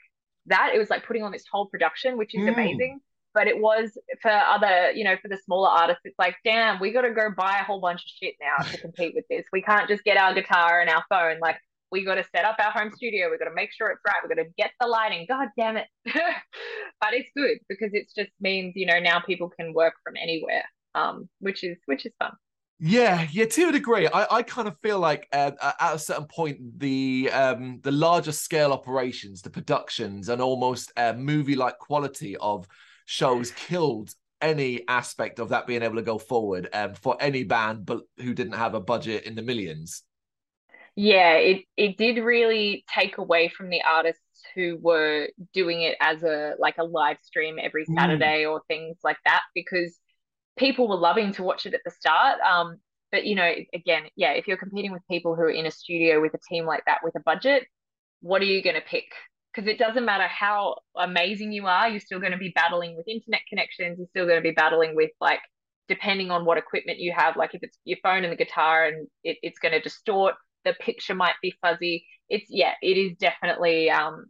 that. 0.46 0.72
It 0.74 0.78
was 0.78 0.90
like 0.90 1.06
putting 1.06 1.22
on 1.22 1.32
this 1.32 1.44
whole 1.50 1.66
production, 1.66 2.16
which 2.16 2.34
is 2.34 2.42
mm. 2.42 2.52
amazing. 2.52 3.00
But 3.32 3.48
it 3.48 3.58
was 3.58 3.98
for 4.22 4.30
other, 4.30 4.92
you 4.92 5.02
know, 5.02 5.16
for 5.20 5.28
the 5.28 5.38
smaller 5.44 5.68
artists, 5.68 6.02
it's 6.04 6.18
like, 6.18 6.36
damn, 6.44 6.78
we 6.78 6.92
got 6.92 7.02
to 7.02 7.10
go 7.10 7.30
buy 7.36 7.58
a 7.60 7.64
whole 7.64 7.80
bunch 7.80 8.00
of 8.00 8.10
shit 8.22 8.34
now 8.40 8.62
to 8.64 8.78
compete 8.82 9.14
with 9.14 9.24
this. 9.28 9.44
We 9.52 9.62
can't 9.62 9.88
just 9.88 10.04
get 10.04 10.16
our 10.16 10.34
guitar 10.34 10.80
and 10.80 10.88
our 10.88 11.04
phone. 11.08 11.40
Like, 11.40 11.56
we 11.90 12.04
got 12.04 12.16
to 12.16 12.24
set 12.34 12.44
up 12.44 12.56
our 12.58 12.70
home 12.70 12.90
studio. 12.94 13.30
We 13.30 13.38
got 13.38 13.46
to 13.46 13.54
make 13.54 13.72
sure 13.72 13.90
it's 13.90 14.00
right. 14.06 14.16
We 14.22 14.34
got 14.34 14.42
to 14.42 14.48
get 14.56 14.72
the 14.80 14.86
lighting. 14.86 15.26
God 15.28 15.48
damn 15.56 15.76
it! 15.76 15.86
but 16.04 17.12
it's 17.12 17.30
good 17.36 17.58
because 17.68 17.90
it 17.92 18.08
just 18.16 18.30
means 18.40 18.74
you 18.76 18.86
know 18.86 18.98
now 18.98 19.20
people 19.20 19.48
can 19.48 19.72
work 19.72 19.94
from 20.02 20.14
anywhere, 20.20 20.64
um, 20.94 21.28
which 21.40 21.64
is 21.64 21.76
which 21.86 22.06
is 22.06 22.12
fun. 22.18 22.32
Yeah, 22.80 23.26
yeah, 23.30 23.44
to 23.44 23.68
a 23.68 23.72
degree. 23.72 24.08
I, 24.08 24.26
I 24.38 24.42
kind 24.42 24.66
of 24.66 24.76
feel 24.82 24.98
like 24.98 25.28
uh, 25.32 25.52
at 25.62 25.94
a 25.94 25.98
certain 25.98 26.26
point, 26.26 26.80
the 26.80 27.30
um, 27.32 27.80
the 27.82 27.92
larger 27.92 28.32
scale 28.32 28.72
operations, 28.72 29.42
the 29.42 29.50
productions, 29.50 30.28
and 30.28 30.42
almost 30.42 30.92
a 30.96 31.14
movie 31.14 31.54
like 31.54 31.78
quality 31.78 32.36
of 32.36 32.66
shows 33.06 33.52
killed 33.52 34.12
any 34.40 34.86
aspect 34.88 35.38
of 35.38 35.50
that 35.50 35.66
being 35.66 35.82
able 35.82 35.94
to 35.94 36.02
go 36.02 36.18
forward 36.18 36.68
um, 36.72 36.94
for 36.94 37.16
any 37.20 37.44
band, 37.44 37.86
but 37.86 38.02
who 38.18 38.34
didn't 38.34 38.54
have 38.54 38.74
a 38.74 38.80
budget 38.80 39.24
in 39.24 39.34
the 39.34 39.42
millions 39.42 40.02
yeah, 40.96 41.34
it 41.34 41.64
it 41.76 41.96
did 41.96 42.18
really 42.18 42.84
take 42.92 43.18
away 43.18 43.48
from 43.48 43.68
the 43.68 43.82
artists 43.82 44.22
who 44.54 44.78
were 44.80 45.28
doing 45.52 45.82
it 45.82 45.96
as 46.00 46.22
a 46.22 46.54
like 46.58 46.76
a 46.78 46.84
live 46.84 47.16
stream 47.22 47.56
every 47.60 47.84
mm. 47.84 47.94
Saturday 47.94 48.44
mm. 48.44 48.50
or 48.50 48.62
things 48.68 48.98
like 49.02 49.16
that 49.24 49.42
because 49.54 49.98
people 50.56 50.88
were 50.88 50.96
loving 50.96 51.32
to 51.32 51.42
watch 51.42 51.66
it 51.66 51.74
at 51.74 51.80
the 51.84 51.90
start. 51.90 52.38
Um, 52.40 52.76
but 53.10 53.26
you 53.26 53.34
know, 53.34 53.52
again, 53.72 54.04
yeah, 54.16 54.32
if 54.32 54.46
you're 54.46 54.56
competing 54.56 54.92
with 54.92 55.02
people 55.10 55.34
who 55.34 55.42
are 55.42 55.50
in 55.50 55.66
a 55.66 55.70
studio 55.70 56.20
with 56.20 56.34
a 56.34 56.38
team 56.48 56.64
like 56.64 56.84
that 56.86 56.98
with 57.02 57.16
a 57.16 57.20
budget, 57.20 57.64
what 58.20 58.40
are 58.40 58.46
you 58.46 58.62
going 58.62 58.76
to 58.76 58.82
pick? 58.82 59.06
Because 59.52 59.68
it 59.68 59.78
doesn't 59.78 60.04
matter 60.04 60.26
how 60.26 60.76
amazing 60.96 61.52
you 61.52 61.66
are, 61.66 61.88
you're 61.88 62.00
still 62.00 62.20
going 62.20 62.32
to 62.32 62.38
be 62.38 62.52
battling 62.54 62.96
with 62.96 63.08
internet 63.08 63.40
connections. 63.48 63.98
You're 63.98 64.08
still 64.08 64.26
going 64.26 64.38
to 64.38 64.48
be 64.48 64.50
battling 64.52 64.96
with 64.96 65.10
like, 65.20 65.40
depending 65.88 66.30
on 66.30 66.44
what 66.44 66.58
equipment 66.58 66.98
you 66.98 67.12
have, 67.16 67.36
like 67.36 67.54
if 67.54 67.62
it's 67.62 67.78
your 67.84 67.98
phone 68.02 68.24
and 68.24 68.32
the 68.32 68.36
guitar 68.36 68.86
and 68.86 69.06
it, 69.22 69.38
it's 69.42 69.58
going 69.58 69.72
to 69.72 69.80
distort 69.80 70.34
the 70.64 70.74
picture 70.74 71.14
might 71.14 71.34
be 71.42 71.54
fuzzy. 71.60 72.06
It's 72.28 72.46
yeah, 72.48 72.72
it 72.82 72.96
is 72.96 73.16
definitely 73.18 73.90
um 73.90 74.26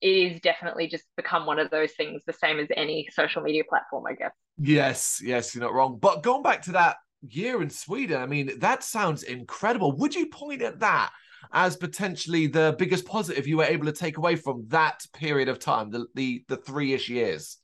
it 0.00 0.10
is 0.10 0.40
definitely 0.40 0.88
just 0.88 1.04
become 1.16 1.46
one 1.46 1.58
of 1.58 1.70
those 1.70 1.92
things, 1.92 2.22
the 2.26 2.32
same 2.32 2.58
as 2.58 2.68
any 2.76 3.08
social 3.12 3.42
media 3.42 3.64
platform, 3.68 4.04
I 4.08 4.14
guess. 4.14 4.32
Yes, 4.58 5.20
yes, 5.22 5.54
you're 5.54 5.64
not 5.64 5.74
wrong. 5.74 5.98
But 6.00 6.22
going 6.22 6.42
back 6.42 6.62
to 6.62 6.72
that 6.72 6.96
year 7.28 7.62
in 7.62 7.70
Sweden, 7.70 8.20
I 8.20 8.26
mean, 8.26 8.58
that 8.60 8.84
sounds 8.84 9.24
incredible. 9.24 9.96
Would 9.96 10.14
you 10.14 10.26
point 10.26 10.62
at 10.62 10.80
that 10.80 11.10
as 11.52 11.76
potentially 11.76 12.46
the 12.46 12.76
biggest 12.78 13.06
positive 13.06 13.46
you 13.46 13.56
were 13.56 13.64
able 13.64 13.86
to 13.86 13.92
take 13.92 14.18
away 14.18 14.36
from 14.36 14.64
that 14.68 15.04
period 15.14 15.48
of 15.48 15.58
time, 15.58 15.90
the 15.90 16.06
the, 16.14 16.44
the 16.48 16.56
three 16.56 16.92
ish 16.92 17.08
years? 17.08 17.58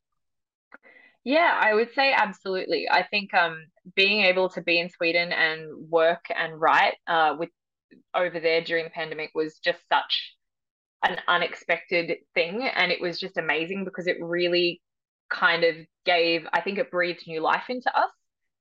Yeah, 1.24 1.56
I 1.58 1.72
would 1.72 1.92
say 1.94 2.12
absolutely. 2.12 2.86
I 2.90 3.02
think 3.02 3.32
um, 3.32 3.64
being 3.96 4.24
able 4.24 4.50
to 4.50 4.60
be 4.60 4.78
in 4.78 4.90
Sweden 4.90 5.32
and 5.32 5.88
work 5.88 6.26
and 6.36 6.60
write 6.60 6.96
uh, 7.06 7.36
with 7.38 7.48
over 8.14 8.40
there 8.40 8.62
during 8.62 8.84
the 8.84 8.90
pandemic 8.90 9.30
was 9.34 9.58
just 9.58 9.78
such 9.92 10.34
an 11.02 11.18
unexpected 11.28 12.18
thing. 12.34 12.68
And 12.74 12.90
it 12.90 13.00
was 13.00 13.18
just 13.18 13.36
amazing 13.36 13.84
because 13.84 14.06
it 14.06 14.16
really 14.20 14.80
kind 15.30 15.64
of 15.64 15.76
gave, 16.04 16.46
I 16.52 16.60
think 16.60 16.78
it 16.78 16.90
breathed 16.90 17.26
new 17.26 17.40
life 17.40 17.64
into 17.68 17.96
us 17.96 18.10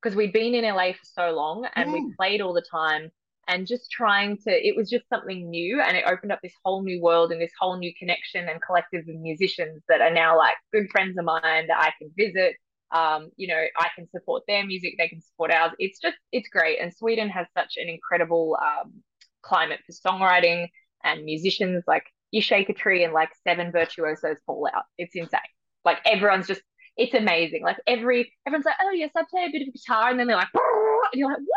because 0.02 0.15
we'd 0.15 0.34
been 0.34 0.54
in 0.56 0.65
LA 0.65 0.91
for 0.93 1.06
so 1.06 1.32
long 1.32 1.67
and 1.76 1.93
we 1.93 2.13
played 2.17 2.41
all 2.41 2.54
the 2.54 2.65
time. 2.69 3.12
and 3.48 3.67
just 3.67 3.91
trying 3.91 4.38
to 4.38 4.52
it 4.52 4.74
was 4.74 4.89
just 4.89 5.08
something 5.10 5.50
new 5.50 5.82
and 5.82 5.98
it 5.98 6.06
opened 6.08 6.32
up 6.32 6.39
this 6.41 6.54
whole 6.63 6.82
new 6.82 7.02
world 7.02 7.30
and 7.32 7.41
this 7.41 7.52
whole 7.60 7.78
new 7.78 7.91
connection 8.00 8.48
and 8.48 8.62
collective 8.62 9.02
of 9.02 9.15
musicians 9.15 9.84
that 9.89 10.00
are 10.00 10.13
now 10.13 10.38
like 10.38 10.56
good 10.72 10.89
friends 10.91 11.17
of 11.17 11.26
mine 11.26 11.67
that 11.67 11.78
I 11.78 11.91
can 12.00 12.10
visit 12.15 12.56
um, 12.93 13.32
you 13.38 13.48
know, 13.48 13.62
I 13.78 13.88
can 13.96 14.08
support 14.10 14.43
their 14.48 14.65
music, 14.65 14.96
they 14.98 15.08
can 15.08 15.19
support 15.19 15.52
ours. 15.52 15.72
It's 15.80 16.00
just, 16.00 16.15
it's 16.32 16.48
great. 16.48 16.80
And 16.80 16.93
Sweden 16.93 17.28
has 17.30 17.48
such 17.58 17.74
an 17.78 17.89
incredible 17.89 18.56
um, 18.62 18.93
climate 19.43 19.79
for 19.86 19.93
songwriting 19.93 20.67
and 21.03 21.23
musicians. 21.23 21.84
Like, 21.88 22.06
you 22.32 22.41
shake 22.41 22.69
a 22.69 22.73
tree 22.73 23.03
and 23.03 23.13
like 23.13 23.29
seven 23.47 23.71
virtuosos 23.71 24.38
fall 24.45 24.67
out. 24.73 24.84
It's 24.97 25.15
insane. 25.15 25.39
Like, 25.86 25.99
everyone's 26.06 26.47
just, 26.47 26.62
it's 26.97 27.13
amazing. 27.13 27.63
Like, 27.63 27.77
every, 27.86 28.32
everyone's 28.47 28.65
like, 28.65 28.75
oh, 28.82 28.91
yes, 28.91 29.12
I 29.15 29.23
play 29.29 29.45
a 29.45 29.51
bit 29.51 29.67
of 29.67 29.73
guitar. 29.73 30.10
And 30.10 30.19
then 30.19 30.27
they're 30.27 30.38
like, 30.38 30.47
and 30.53 31.19
you're 31.19 31.29
like, 31.29 31.38
what? 31.38 31.47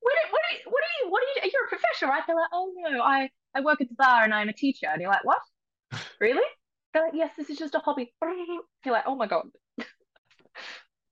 What, 0.00 0.14
what, 0.30 0.40
are, 0.40 0.70
what 0.70 0.82
are 0.82 1.04
you, 1.04 1.10
what 1.10 1.22
are 1.22 1.44
you, 1.44 1.50
you're 1.52 1.64
a 1.64 1.68
professional, 1.68 2.10
right? 2.10 2.22
They're 2.26 2.36
like, 2.36 2.50
oh, 2.52 2.72
no, 2.76 3.02
I, 3.02 3.28
I 3.54 3.60
work 3.60 3.80
at 3.80 3.88
the 3.88 3.94
bar 3.96 4.22
and 4.24 4.32
I'm 4.32 4.48
a 4.48 4.52
teacher. 4.52 4.86
And 4.90 5.00
you're 5.00 5.10
like, 5.10 5.24
what? 5.24 5.40
really? 6.20 6.46
They're 6.92 7.04
like, 7.04 7.14
yes, 7.14 7.32
this 7.36 7.50
is 7.50 7.58
just 7.58 7.74
a 7.74 7.78
hobby. 7.78 8.12
You're 8.84 8.94
like, 8.94 9.04
oh 9.06 9.16
my 9.16 9.26
God. 9.26 9.46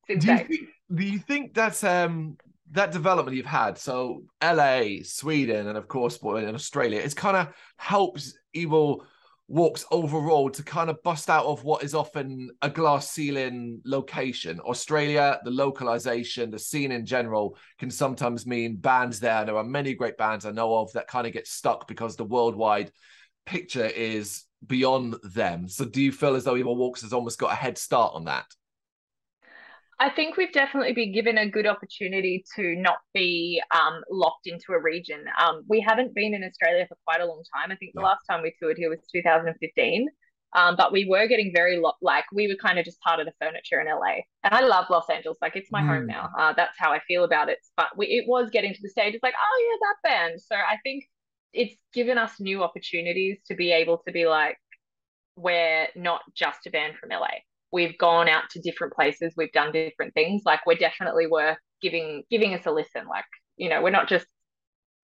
Do 0.09 0.15
you, 0.15 0.21
think, 0.21 0.51
do 0.95 1.03
you 1.03 1.19
think 1.19 1.55
that's 1.55 1.83
um 1.83 2.37
that 2.75 2.93
development 2.93 3.37
you've 3.37 3.47
had? 3.47 3.79
So 3.79 4.25
LA, 4.43 5.03
Sweden, 5.03 5.69
and 5.69 5.79
of 5.79 5.89
course 5.89 6.19
in 6.23 6.55
Australia, 6.55 7.01
it's 7.01 7.15
kind 7.15 7.37
of 7.37 7.49
helps 7.77 8.37
Evol 8.55 9.01
Walks 9.47 9.85
overall 9.91 10.49
to 10.49 10.63
kind 10.63 10.89
of 10.89 11.03
bust 11.03 11.29
out 11.29 11.45
of 11.45 11.65
what 11.65 11.85
is 11.85 11.95
often 11.95 12.49
a 12.63 12.71
glass 12.71 13.11
ceiling 13.11 13.83
location. 13.85 14.59
Australia, 14.61 15.39
the 15.45 15.51
localization, 15.51 16.51
the 16.51 16.59
scene 16.59 16.91
in 16.91 17.05
general 17.05 17.59
can 17.79 17.91
sometimes 17.91 18.47
mean 18.47 18.77
bands 18.77 19.21
there. 19.21 19.45
There 19.45 19.59
are 19.59 19.63
many 19.63 19.93
great 19.93 20.17
bands 20.17 20.47
I 20.47 20.51
know 20.53 20.75
of 20.77 20.91
that 20.95 21.09
kind 21.09 21.27
of 21.27 21.35
get 21.35 21.47
stuck 21.47 21.87
because 21.87 22.17
the 22.17 22.25
worldwide 22.25 22.91
picture 23.45 23.85
is 23.85 24.45
beyond 24.67 25.17
them. 25.35 25.69
So 25.69 25.85
do 25.85 26.01
you 26.01 26.11
feel 26.11 26.37
as 26.37 26.45
though 26.45 26.55
Evol 26.55 26.77
Walks 26.77 27.03
has 27.03 27.13
almost 27.13 27.39
got 27.39 27.53
a 27.53 27.57
head 27.57 27.77
start 27.77 28.15
on 28.15 28.25
that? 28.25 28.47
I 30.05 30.11
think 30.11 30.37
we've 30.37 30.53
definitely 30.53 30.93
been 30.93 31.13
given 31.13 31.39
a 31.39 31.49
good 31.49 31.67
opportunity 31.67 32.45
to 32.57 32.77
not 32.77 32.99
be 33.15 33.63
um, 33.75 34.03
locked 34.11 34.47
into 34.47 34.73
a 34.73 34.79
region. 34.79 35.25
Um, 35.41 35.65
we 35.67 35.81
haven't 35.81 36.15
been 36.15 36.35
in 36.35 36.45
Australia 36.45 36.85
for 36.87 36.99
quite 37.07 37.23
a 37.23 37.25
long 37.25 37.43
time. 37.57 37.73
I 37.73 37.77
think 37.77 37.93
the 37.95 38.03
yeah. 38.03 38.09
last 38.09 38.21
time 38.29 38.43
we 38.43 38.53
toured 38.61 38.77
here 38.77 38.91
was 38.91 38.99
2015. 39.11 40.09
Um, 40.53 40.77
but 40.77 40.93
we 40.93 41.07
were 41.07 41.27
getting 41.27 41.53
very 41.55 41.79
lo- 41.79 41.95
like 42.03 42.27
we 42.35 42.47
were 42.49 42.55
kind 42.55 42.79
of 42.79 42.85
just 42.85 43.01
part 43.01 43.19
of 43.19 43.25
the 43.25 43.33
furniture 43.41 43.81
in 43.81 43.87
LA. 43.87 44.17
And 44.43 44.53
I 44.53 44.61
love 44.61 44.85
Los 44.91 45.09
Angeles, 45.09 45.39
like 45.41 45.57
it's 45.57 45.73
my 45.73 45.81
mm. 45.81 45.89
home 45.89 46.07
now. 46.07 46.29
Uh, 46.39 46.53
that's 46.55 46.79
how 46.79 46.93
I 46.93 47.01
feel 47.09 47.25
about 47.25 47.49
it. 47.49 47.61
But 47.75 47.97
we, 47.97 48.07
it 48.09 48.27
was 48.29 48.51
getting 48.51 48.75
to 48.75 48.83
the 48.83 48.91
stage. 48.91 49.15
It's 49.15 49.23
like, 49.23 49.35
oh 49.35 49.69
yeah, 49.71 49.77
that 49.81 50.29
band. 50.29 50.41
So 50.43 50.55
I 50.55 50.77
think 50.83 51.05
it's 51.55 51.75
given 51.95 52.19
us 52.19 52.39
new 52.41 52.63
opportunities 52.63 53.39
to 53.47 53.55
be 53.55 53.73
able 53.73 54.03
to 54.07 54.13
be 54.13 54.27
like, 54.27 54.59
we're 55.35 55.89
not 55.97 56.21
just 56.35 56.67
a 56.67 56.71
band 56.71 56.97
from 57.01 57.09
LA 57.09 57.39
we've 57.75 57.99
gone 57.99 58.29
out 58.29 58.45
to 58.53 58.61
different 58.61 58.95
places 58.95 59.35
we've 59.37 59.53
done 59.53 59.73
different 59.73 60.15
things 60.15 60.43
like 60.47 60.61
we're 60.65 60.77
definitely 60.77 61.27
worth 61.27 61.59
giving 61.85 62.25
giving 62.31 62.55
us 62.55 62.67
a 62.67 62.73
listen. 62.73 63.07
Like 63.07 63.27
you 63.57 63.69
know 63.69 63.83
we're 63.83 63.91
not 63.91 64.09
just 64.09 64.27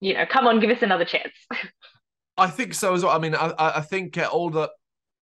you 0.01 0.15
know 0.15 0.25
come 0.27 0.47
on 0.49 0.59
give 0.59 0.71
us 0.71 0.83
another 0.83 1.05
chance. 1.05 1.35
I 2.37 2.49
think 2.49 2.75
so 2.75 2.95
as 2.95 3.05
well. 3.05 3.15
I 3.15 3.19
mean 3.19 3.35
i 3.35 3.53
i 3.59 3.81
think 3.83 4.17
uh, 4.17 4.29
all 4.33 4.51
the 4.51 4.71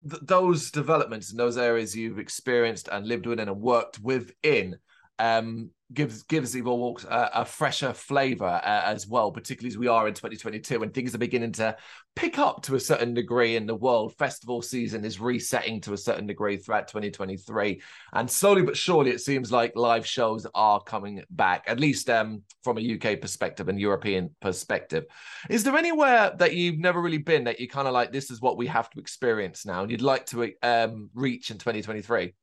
those 0.03 0.71
developments 0.71 1.31
in 1.31 1.37
those 1.37 1.57
areas 1.57 1.95
you've 1.95 2.19
experienced 2.19 2.87
and 2.91 3.07
lived 3.07 3.25
within 3.25 3.49
and 3.49 3.59
worked 3.59 3.99
within 3.99 4.77
um, 5.19 5.71
gives 5.93 6.23
gives 6.23 6.53
Evol 6.53 6.77
Walks 6.77 7.05
a, 7.05 7.29
a 7.33 7.45
fresher 7.45 7.93
flavour 7.93 8.45
uh, 8.45 8.81
as 8.85 9.07
well, 9.07 9.31
particularly 9.31 9.73
as 9.73 9.77
we 9.77 9.87
are 9.87 10.07
in 10.07 10.13
2022 10.13 10.83
and 10.83 10.93
things 10.93 11.15
are 11.15 11.19
beginning 11.19 11.53
to 11.53 11.75
pick 12.15 12.37
up 12.37 12.61
to 12.63 12.75
a 12.75 12.79
certain 12.79 13.13
degree 13.13 13.55
in 13.55 13.65
the 13.65 13.75
world. 13.75 14.13
Festival 14.17 14.61
season 14.61 15.05
is 15.05 15.19
resetting 15.19 15.79
to 15.81 15.93
a 15.93 15.97
certain 15.97 16.27
degree 16.27 16.57
throughout 16.57 16.87
2023, 16.87 17.81
and 18.13 18.29
slowly 18.29 18.63
but 18.63 18.75
surely 18.75 19.11
it 19.11 19.21
seems 19.21 19.51
like 19.51 19.75
live 19.75 20.05
shows 20.05 20.45
are 20.53 20.81
coming 20.81 21.23
back, 21.29 21.63
at 21.67 21.79
least 21.79 22.09
um, 22.09 22.41
from 22.63 22.77
a 22.77 22.95
UK 22.95 23.21
perspective 23.21 23.69
and 23.69 23.79
European 23.79 24.29
perspective. 24.41 25.05
Is 25.49 25.63
there 25.63 25.77
anywhere 25.77 26.33
that 26.37 26.53
you've 26.53 26.79
never 26.79 27.01
really 27.01 27.17
been 27.17 27.45
that 27.45 27.59
you 27.59 27.67
kind 27.67 27.87
of 27.87 27.93
like 27.93 28.11
this 28.11 28.29
is 28.29 28.41
what 28.41 28.57
we 28.57 28.67
have 28.67 28.89
to 28.89 28.99
experience 28.99 29.65
now, 29.65 29.83
and 29.83 29.91
you'd 29.91 30.01
like 30.01 30.25
to 30.27 30.51
um, 30.63 31.09
reach 31.13 31.49
in 31.49 31.57
2023? 31.57 32.33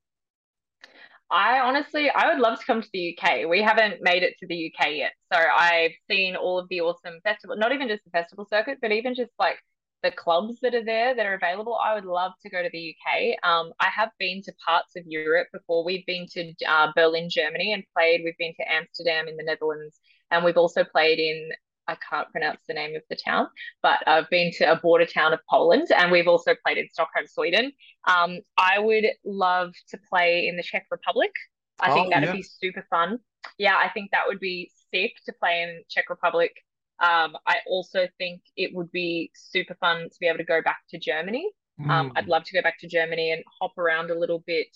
I 1.31 1.61
honestly, 1.61 2.11
I 2.11 2.29
would 2.29 2.41
love 2.41 2.61
to 2.61 2.67
come 2.67 2.83
to 2.83 2.89
the 2.93 3.19
UK. 3.19 3.49
We 3.49 3.63
haven't 3.63 4.03
made 4.03 4.23
it 4.23 4.35
to 4.41 4.47
the 4.47 4.73
UK 4.73 4.93
yet. 4.93 5.13
So 5.33 5.39
I've 5.39 5.93
seen 6.09 6.37
all 6.37 6.59
of 6.59 6.69
the 6.69 6.81
awesome 6.83 7.21
festival, 7.25 7.57
not 7.57 7.73
even 7.73 7.89
just 7.89 8.05
the 8.05 8.11
festival 8.11 8.47
circuit, 8.49 8.79
but 8.81 8.93
even 8.93 9.15
just 9.15 9.33
like 9.39 9.57
the 10.05 10.13
clubs 10.13 10.61
that 10.61 10.75
are 10.75 10.85
there 10.85 11.15
that 11.15 11.27
are 11.27 11.35
available. 11.35 11.77
I 11.83 11.95
would 11.95 12.05
love 12.05 12.33
to 12.43 12.51
go 12.51 12.63
to 12.63 12.69
the 12.71 12.95
UK. 12.95 13.37
Um, 13.43 13.73
I 13.81 13.89
have 13.89 14.11
been 14.19 14.43
to 14.43 14.53
parts 14.65 14.97
of 14.97 15.05
Europe 15.07 15.49
before. 15.53 15.83
We've 15.83 16.07
been 16.07 16.27
to 16.33 16.53
uh, 16.69 16.93
Berlin, 16.95 17.29
Germany, 17.31 17.73
and 17.73 17.83
played. 17.97 18.21
We've 18.23 18.39
been 18.39 18.55
to 18.61 18.73
Amsterdam 18.73 19.27
in 19.27 19.37
the 19.37 19.45
Netherlands, 19.45 19.99
and 20.31 20.45
we've 20.45 20.59
also 20.59 20.85
played 20.85 21.19
in 21.19 21.49
I 21.89 21.97
can't 22.09 22.31
pronounce 22.31 22.61
the 22.67 22.75
name 22.75 22.97
of 22.97 23.03
the 23.11 23.17
town, 23.17 23.49
but 23.83 24.07
I've 24.07 24.29
been 24.31 24.53
to 24.59 24.73
a 24.73 24.77
border 24.77 25.07
town 25.07 25.33
of 25.33 25.41
Poland 25.49 25.89
and 25.95 26.11
we've 26.11 26.29
also 26.29 26.55
played 26.65 26.79
in 26.79 26.89
Stockholm, 26.93 27.27
Sweden. 27.27 27.73
Um, 28.09 28.41
I 28.57 28.79
would 28.79 29.07
love 29.25 29.73
to 29.91 29.99
play 30.11 30.49
in 30.49 30.57
the 30.57 30.63
Czech 30.63 30.87
Republic. 30.91 31.33
I 31.81 31.91
oh, 31.91 31.95
think 31.95 32.13
that'd 32.13 32.29
yeah. 32.29 32.35
be 32.35 32.43
super 32.43 32.87
fun. 32.89 33.19
Yeah, 33.59 33.77
I 33.77 33.89
think 33.91 34.11
that 34.13 34.23
would 34.27 34.41
be 34.41 34.71
sick 34.93 35.13
to 35.27 35.33
play 35.39 35.63
in 35.63 35.83
Czech 35.89 36.09
Republic. 36.09 36.53
Um, 37.01 37.37
I 37.47 37.57
also 37.67 38.07
think 38.19 38.41
it 38.57 38.71
would 38.75 38.91
be 38.93 39.31
super 39.35 39.75
fun 39.81 40.05
to 40.05 40.17
be 40.21 40.27
able 40.27 40.39
to 40.39 40.45
go 40.45 40.63
back 40.63 40.79
to 40.91 40.99
Germany. 40.99 41.51
Mm. 41.81 41.91
Um, 41.91 42.13
I'd 42.17 42.27
mm. 42.27 42.29
love 42.29 42.45
to 42.45 42.55
go 42.55 42.63
back 42.63 42.79
to 42.81 42.89
Germany 42.89 43.33
and 43.33 43.43
hop 43.61 43.77
around 43.77 44.11
a 44.11 44.19
little 44.19 44.43
bit. 44.47 44.69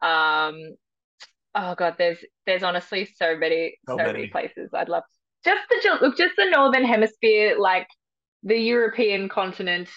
Um, 0.00 0.76
oh 1.54 1.74
god, 1.74 1.96
there's 1.98 2.18
there's 2.46 2.62
honestly 2.62 3.04
so 3.04 3.36
many 3.36 3.76
so, 3.86 3.92
so 3.92 3.96
many. 3.96 4.12
many 4.12 4.26
places 4.28 4.70
I'd 4.72 4.88
love 4.88 5.04
just 5.44 5.62
the 5.68 5.98
look, 6.00 6.16
just 6.16 6.34
the 6.36 6.50
northern 6.50 6.84
hemisphere, 6.84 7.56
like 7.58 7.86
the 8.42 8.58
European 8.58 9.28
continent, 9.28 9.88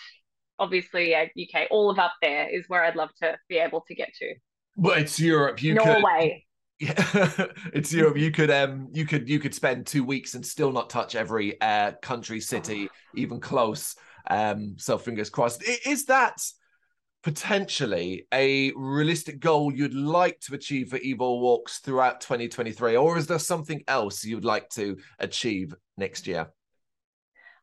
obviously, 0.60 1.12
yeah, 1.12 1.26
UK, 1.40 1.68
all 1.72 1.90
of 1.90 2.00
up 2.00 2.14
there 2.22 2.50
is 2.50 2.66
where 2.68 2.84
I'd 2.84 2.96
love 2.96 3.10
to 3.22 3.38
be 3.50 3.58
able 3.58 3.82
to 3.88 3.96
get 3.96 4.10
to. 4.20 4.34
But 4.78 5.00
it's 5.00 5.20
Europe. 5.20 5.62
You 5.62 5.76
Norway. 5.76 6.46
Could, 6.80 6.88
yeah, 6.98 7.46
it's 7.74 7.94
Europe. 7.94 8.18
You 8.18 8.32
could 8.32 8.50
um, 8.50 8.90
you 8.92 9.06
could 9.06 9.30
you 9.30 9.40
could 9.40 9.54
spend 9.54 9.86
two 9.86 10.04
weeks 10.04 10.34
and 10.34 10.46
still 10.46 10.72
not 10.72 10.90
touch 10.90 11.16
every 11.16 11.60
uh 11.62 11.92
country, 12.02 12.40
city, 12.40 12.90
even 13.16 13.40
close. 13.40 13.96
Um, 14.30 14.76
so 14.78 14.98
fingers 14.98 15.30
crossed. 15.30 15.64
Is 15.86 16.06
that 16.06 16.38
potentially 17.24 18.26
a 18.34 18.72
realistic 18.76 19.40
goal 19.40 19.74
you'd 19.74 19.94
like 19.94 20.40
to 20.42 20.56
achieve 20.56 20.90
for 20.90 21.00
Evol 21.00 21.40
Walks 21.40 21.80
throughout 21.80 22.22
2023? 22.22 22.96
Or 22.96 23.18
is 23.18 23.28
there 23.28 23.40
something 23.40 23.84
else 23.88 24.26
you'd 24.26 24.46
like 24.46 24.70
to 24.70 24.98
achieve 25.20 25.76
next 25.98 26.28
year? 26.28 26.52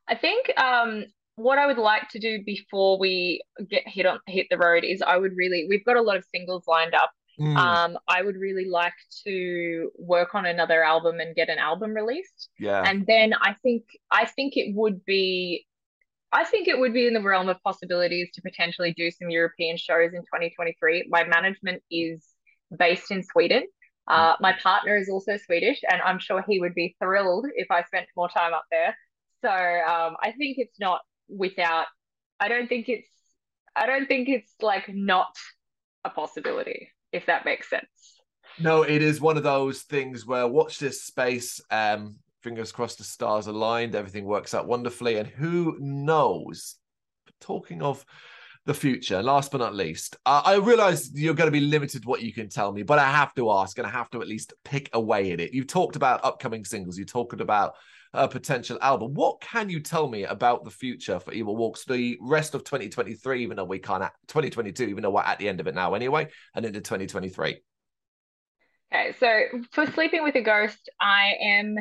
I 0.08 0.14
think 0.14 0.50
um, 0.58 1.04
what 1.36 1.58
I 1.58 1.66
would 1.66 1.78
like 1.78 2.08
to 2.10 2.18
do 2.18 2.42
before 2.44 2.98
we 2.98 3.42
get 3.68 3.86
hit 3.86 4.06
on 4.06 4.20
hit 4.26 4.46
the 4.50 4.58
road 4.58 4.84
is 4.84 5.02
I 5.02 5.16
would 5.16 5.32
really 5.36 5.66
we've 5.68 5.84
got 5.84 5.96
a 5.96 6.02
lot 6.02 6.16
of 6.16 6.24
singles 6.24 6.64
lined 6.66 6.94
up. 6.94 7.10
Mm. 7.38 7.56
Um, 7.56 7.98
I 8.08 8.22
would 8.22 8.36
really 8.36 8.64
like 8.64 8.94
to 9.24 9.90
work 9.96 10.34
on 10.34 10.46
another 10.46 10.82
album 10.82 11.20
and 11.20 11.36
get 11.36 11.48
an 11.48 11.58
album 11.58 11.94
released. 11.94 12.48
Yeah. 12.58 12.82
And 12.84 13.06
then 13.06 13.32
I 13.40 13.54
think 13.62 13.84
I 14.10 14.24
think 14.24 14.56
it 14.56 14.74
would 14.74 15.04
be 15.04 15.66
I 16.32 16.44
think 16.44 16.68
it 16.68 16.78
would 16.78 16.92
be 16.92 17.06
in 17.06 17.14
the 17.14 17.22
realm 17.22 17.48
of 17.48 17.62
possibilities 17.62 18.28
to 18.34 18.42
potentially 18.42 18.92
do 18.96 19.10
some 19.10 19.30
European 19.30 19.76
shows 19.76 20.12
in 20.12 20.20
2023. 20.20 21.06
My 21.08 21.24
management 21.24 21.82
is 21.90 22.24
based 22.76 23.10
in 23.10 23.22
Sweden. 23.22 23.64
Uh, 24.06 24.34
my 24.40 24.54
partner 24.62 24.96
is 24.96 25.08
also 25.08 25.36
Swedish, 25.36 25.80
and 25.90 26.00
I'm 26.02 26.18
sure 26.18 26.44
he 26.46 26.60
would 26.60 26.74
be 26.74 26.96
thrilled 27.00 27.46
if 27.54 27.70
I 27.70 27.82
spent 27.84 28.06
more 28.16 28.28
time 28.28 28.54
up 28.54 28.64
there. 28.70 28.96
So 29.42 29.50
um, 29.50 30.16
I 30.22 30.32
think 30.36 30.58
it's 30.58 30.78
not 30.80 31.00
without. 31.28 31.86
I 32.40 32.48
don't 32.48 32.68
think 32.68 32.88
it's. 32.88 33.08
I 33.76 33.86
don't 33.86 34.06
think 34.06 34.28
it's 34.28 34.52
like 34.60 34.88
not 34.88 35.34
a 36.04 36.10
possibility, 36.10 36.88
if 37.12 37.26
that 37.26 37.44
makes 37.44 37.70
sense. 37.70 37.84
No, 38.58 38.82
it 38.82 39.02
is 39.02 39.20
one 39.20 39.36
of 39.36 39.42
those 39.42 39.82
things 39.82 40.26
where 40.26 40.46
watch 40.46 40.78
this 40.78 41.02
space. 41.02 41.60
Um, 41.70 42.16
fingers 42.42 42.72
crossed 42.72 42.98
the 42.98 43.04
stars 43.04 43.46
aligned, 43.46 43.94
everything 43.94 44.24
works 44.24 44.54
out 44.54 44.66
wonderfully. 44.66 45.16
And 45.16 45.28
who 45.28 45.76
knows? 45.80 46.76
Talking 47.40 47.82
of 47.82 48.04
the 48.66 48.74
future, 48.74 49.22
last 49.22 49.50
but 49.50 49.58
not 49.58 49.74
least, 49.74 50.16
uh, 50.26 50.42
I 50.44 50.56
realize 50.56 51.10
you're 51.14 51.34
going 51.34 51.46
to 51.48 51.52
be 51.52 51.60
limited 51.60 52.04
what 52.04 52.20
you 52.20 52.32
can 52.32 52.48
tell 52.48 52.70
me, 52.72 52.82
but 52.82 52.98
I 52.98 53.10
have 53.10 53.34
to 53.36 53.50
ask 53.50 53.78
and 53.78 53.86
I 53.86 53.90
have 53.90 54.10
to 54.10 54.20
at 54.20 54.28
least 54.28 54.52
pick 54.64 54.90
away 54.92 55.32
at 55.32 55.40
it. 55.40 55.54
You've 55.54 55.68
talked 55.68 55.96
about 55.96 56.24
upcoming 56.24 56.64
singles, 56.64 56.98
you 56.98 57.06
talked 57.06 57.40
about 57.40 57.74
a 58.12 58.28
potential 58.28 58.78
album. 58.80 59.14
What 59.14 59.40
can 59.40 59.70
you 59.70 59.80
tell 59.80 60.08
me 60.08 60.24
about 60.24 60.64
the 60.64 60.70
future 60.70 61.18
for 61.18 61.32
Evol 61.32 61.56
Walks, 61.56 61.84
the 61.84 62.18
rest 62.20 62.54
of 62.54 62.64
2023, 62.64 63.42
even 63.42 63.56
though 63.56 63.64
we 63.64 63.78
can't, 63.78 64.02
2022, 64.28 64.84
even 64.84 65.02
though 65.02 65.10
we're 65.10 65.22
at 65.22 65.38
the 65.38 65.48
end 65.48 65.60
of 65.60 65.66
it 65.66 65.74
now 65.74 65.94
anyway, 65.94 66.28
and 66.54 66.64
into 66.64 66.80
2023? 66.80 67.60
Okay, 68.92 69.14
so 69.20 69.42
for 69.72 69.86
Sleeping 69.86 70.22
with 70.22 70.34
a 70.34 70.42
Ghost, 70.42 70.90
I 71.00 71.34
am 71.40 71.76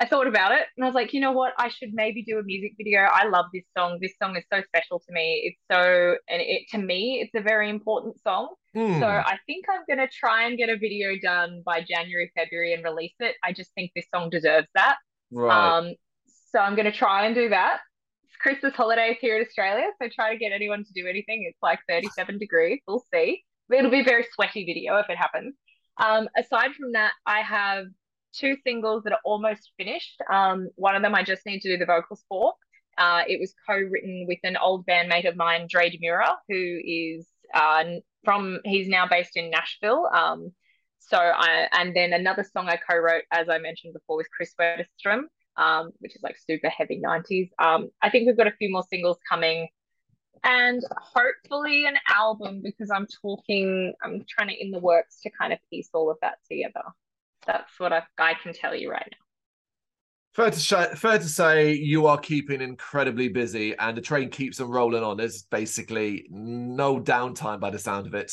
I 0.00 0.06
thought 0.06 0.26
about 0.26 0.52
it 0.52 0.62
and 0.76 0.84
I 0.84 0.88
was 0.88 0.94
like, 0.94 1.12
you 1.12 1.20
know 1.20 1.32
what? 1.32 1.52
I 1.58 1.68
should 1.68 1.92
maybe 1.92 2.22
do 2.22 2.38
a 2.38 2.42
music 2.42 2.72
video. 2.78 3.00
I 3.00 3.28
love 3.28 3.44
this 3.52 3.64
song. 3.76 3.98
This 4.00 4.14
song 4.20 4.34
is 4.34 4.44
so 4.50 4.62
special 4.62 4.98
to 4.98 5.12
me. 5.12 5.42
It's 5.44 5.60
so, 5.70 6.16
and 6.26 6.40
it 6.40 6.62
to 6.70 6.78
me, 6.78 7.20
it's 7.22 7.34
a 7.34 7.42
very 7.42 7.68
important 7.68 8.18
song. 8.22 8.54
Mm. 8.74 8.98
So 8.98 9.06
I 9.06 9.36
think 9.46 9.66
I'm 9.68 9.82
going 9.86 9.98
to 9.98 10.10
try 10.10 10.46
and 10.46 10.56
get 10.56 10.70
a 10.70 10.78
video 10.78 11.10
done 11.22 11.62
by 11.66 11.82
January, 11.82 12.32
February 12.34 12.72
and 12.72 12.82
release 12.82 13.12
it. 13.20 13.36
I 13.44 13.52
just 13.52 13.74
think 13.74 13.90
this 13.94 14.06
song 14.12 14.30
deserves 14.30 14.68
that. 14.74 14.96
Right. 15.30 15.78
Um, 15.78 15.94
so 16.50 16.60
I'm 16.60 16.76
going 16.76 16.90
to 16.90 16.96
try 16.96 17.26
and 17.26 17.34
do 17.34 17.50
that. 17.50 17.80
It's 18.24 18.36
Christmas 18.36 18.74
holidays 18.74 19.18
here 19.20 19.36
in 19.36 19.46
Australia. 19.46 19.84
So 20.00 20.08
try 20.08 20.32
to 20.32 20.38
get 20.38 20.52
anyone 20.52 20.82
to 20.82 20.92
do 20.94 21.06
anything. 21.08 21.44
It's 21.46 21.58
like 21.62 21.80
37 21.90 22.38
degrees. 22.38 22.80
We'll 22.88 23.04
see. 23.12 23.44
It'll 23.70 23.90
be 23.90 24.00
a 24.00 24.04
very 24.04 24.24
sweaty 24.32 24.64
video 24.64 24.96
if 24.96 25.10
it 25.10 25.18
happens. 25.18 25.54
Um, 25.98 26.28
aside 26.34 26.72
from 26.74 26.92
that, 26.92 27.12
I 27.26 27.40
have 27.40 27.84
two 28.32 28.56
singles 28.64 29.04
that 29.04 29.12
are 29.12 29.20
almost 29.24 29.72
finished. 29.76 30.20
Um, 30.30 30.68
one 30.76 30.96
of 30.96 31.02
them 31.02 31.14
I 31.14 31.22
just 31.22 31.46
need 31.46 31.60
to 31.60 31.70
do 31.70 31.78
the 31.78 31.86
vocals 31.86 32.24
for. 32.28 32.54
Uh, 32.98 33.22
it 33.26 33.40
was 33.40 33.54
co-written 33.66 34.26
with 34.28 34.38
an 34.42 34.56
old 34.56 34.86
bandmate 34.86 35.28
of 35.28 35.36
mine, 35.36 35.66
Dre 35.68 35.90
DeMura, 35.90 36.34
who 36.48 36.80
is 36.84 37.26
uh, 37.54 37.84
from. 38.24 38.60
He's 38.64 38.88
now 38.88 39.06
based 39.06 39.36
in 39.36 39.50
Nashville. 39.50 40.08
Um, 40.12 40.52
so 40.98 41.16
I 41.16 41.66
and 41.72 41.94
then 41.96 42.12
another 42.12 42.44
song 42.44 42.68
I 42.68 42.76
co-wrote, 42.76 43.24
as 43.32 43.48
I 43.48 43.58
mentioned 43.58 43.94
before, 43.94 44.16
with 44.16 44.28
Chris 44.30 44.54
Wetterstrom, 44.60 45.22
um, 45.56 45.90
which 46.00 46.14
is 46.14 46.22
like 46.22 46.36
super 46.38 46.68
heavy 46.68 47.00
'90s. 47.04 47.48
Um, 47.58 47.88
I 48.02 48.10
think 48.10 48.26
we've 48.26 48.36
got 48.36 48.46
a 48.46 48.52
few 48.52 48.70
more 48.70 48.84
singles 48.90 49.18
coming, 49.28 49.68
and 50.44 50.82
hopefully 50.98 51.86
an 51.86 51.96
album 52.14 52.60
because 52.62 52.90
I'm 52.90 53.06
talking. 53.22 53.94
I'm 54.04 54.24
trying 54.28 54.48
to 54.48 54.62
in 54.62 54.72
the 54.72 54.78
works 54.78 55.20
to 55.22 55.30
kind 55.30 55.52
of 55.52 55.58
piece 55.70 55.88
all 55.94 56.10
of 56.10 56.18
that 56.20 56.38
together. 56.50 56.82
That's 57.46 57.78
what 57.78 57.92
I, 57.92 58.02
I 58.18 58.34
can 58.34 58.54
tell 58.54 58.74
you 58.74 58.90
right 58.90 59.08
now. 59.10 59.18
Fair 60.32 60.50
to, 60.50 60.58
sh- 60.60 60.96
fair 60.98 61.18
to 61.18 61.28
say 61.28 61.72
you 61.72 62.06
are 62.06 62.18
keeping 62.18 62.60
incredibly 62.60 63.28
busy 63.28 63.76
and 63.76 63.96
the 63.96 64.00
train 64.00 64.30
keeps 64.30 64.60
on 64.60 64.68
rolling 64.68 65.02
on. 65.02 65.16
There's 65.16 65.42
basically 65.42 66.26
no 66.30 67.00
downtime 67.00 67.58
by 67.60 67.70
the 67.70 67.78
sound 67.78 68.06
of 68.06 68.14
it. 68.14 68.32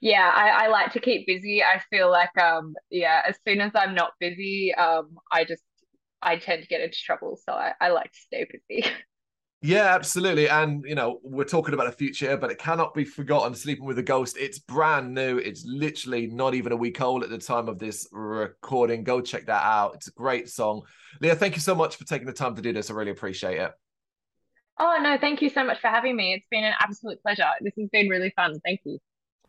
Yeah, 0.00 0.30
I, 0.34 0.66
I 0.66 0.68
like 0.68 0.92
to 0.92 1.00
keep 1.00 1.26
busy. 1.26 1.62
I 1.62 1.80
feel 1.90 2.10
like 2.10 2.36
um 2.38 2.74
yeah, 2.90 3.22
as 3.26 3.36
soon 3.46 3.60
as 3.60 3.72
I'm 3.74 3.94
not 3.94 4.12
busy, 4.20 4.74
um 4.74 5.18
I 5.32 5.44
just 5.44 5.62
I 6.22 6.36
tend 6.38 6.62
to 6.62 6.68
get 6.68 6.80
into 6.80 6.98
trouble. 6.98 7.38
So 7.44 7.52
I, 7.52 7.72
I 7.80 7.88
like 7.90 8.12
to 8.12 8.18
stay 8.20 8.46
busy. 8.50 8.86
Yeah, 9.62 9.94
absolutely. 9.94 10.48
And, 10.48 10.84
you 10.86 10.94
know, 10.94 11.18
we're 11.22 11.44
talking 11.44 11.74
about 11.74 11.86
the 11.86 11.96
future, 11.96 12.36
but 12.36 12.50
it 12.50 12.58
cannot 12.58 12.94
be 12.94 13.04
forgotten. 13.04 13.54
Sleeping 13.54 13.86
with 13.86 13.98
a 13.98 14.02
Ghost, 14.02 14.36
it's 14.38 14.58
brand 14.58 15.14
new. 15.14 15.38
It's 15.38 15.64
literally 15.64 16.26
not 16.26 16.54
even 16.54 16.72
a 16.72 16.76
week 16.76 17.00
old 17.00 17.24
at 17.24 17.30
the 17.30 17.38
time 17.38 17.68
of 17.68 17.78
this 17.78 18.06
recording. 18.12 19.02
Go 19.02 19.20
check 19.20 19.46
that 19.46 19.64
out. 19.64 19.94
It's 19.94 20.08
a 20.08 20.12
great 20.12 20.48
song. 20.48 20.82
Leah, 21.20 21.34
thank 21.34 21.56
you 21.56 21.60
so 21.62 21.74
much 21.74 21.96
for 21.96 22.04
taking 22.04 22.26
the 22.26 22.32
time 22.32 22.54
to 22.54 22.62
do 22.62 22.72
this. 22.72 22.90
I 22.90 22.94
really 22.94 23.10
appreciate 23.10 23.58
it. 23.58 23.72
Oh, 24.78 24.98
no, 25.00 25.16
thank 25.18 25.40
you 25.40 25.48
so 25.48 25.64
much 25.64 25.80
for 25.80 25.88
having 25.88 26.16
me. 26.16 26.34
It's 26.34 26.46
been 26.50 26.64
an 26.64 26.74
absolute 26.78 27.20
pleasure. 27.22 27.48
This 27.62 27.72
has 27.78 27.88
been 27.88 28.10
really 28.10 28.32
fun. 28.36 28.60
Thank 28.62 28.80
you. 28.84 28.98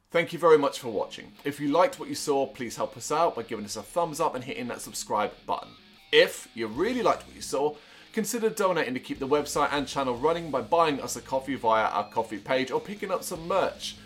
Thank 0.10 0.32
you 0.32 0.39
very 0.39 0.58
much 0.58 0.80
for 0.80 0.88
watching. 0.88 1.34
If 1.43 1.60
you 1.60 1.67
liked 1.67 2.00
what 2.00 2.08
you 2.08 2.15
saw, 2.15 2.48
please 2.48 2.78
help 2.78 2.96
us 2.96 3.12
out 3.12 3.36
by 3.36 3.43
giving 3.43 3.65
us 3.65 3.76
a 3.76 3.84
thumbs 3.84 4.22
up 4.22 4.36
and 4.36 4.43
hitting 4.43 4.70
that 4.70 4.80
subscribe 4.80 5.34
button. 5.46 5.70
If 6.13 6.48
you 6.54 6.67
really 6.67 7.04
liked 7.04 7.28
what 7.28 7.36
you 7.36 7.41
saw, 7.41 7.76
consider 8.13 8.50
donating 8.50 8.93
to 8.93 9.00
keep 9.00 9.20
the 9.20 9.28
website 9.28 9.70
and 9.72 9.88
channel 9.88 10.15
running 10.15 10.52
by 10.52 10.62
buying 10.62 11.02
us 11.02 11.15
a 11.15 11.22
coffee 11.22 11.56
via 11.56 11.86
our 11.86 12.10
Ko-Fi 12.10 12.38
page 12.38 12.72
or 12.72 12.80
picking 12.80 13.12
up 13.12 13.24
some 13.24 13.48
merch 13.48 13.98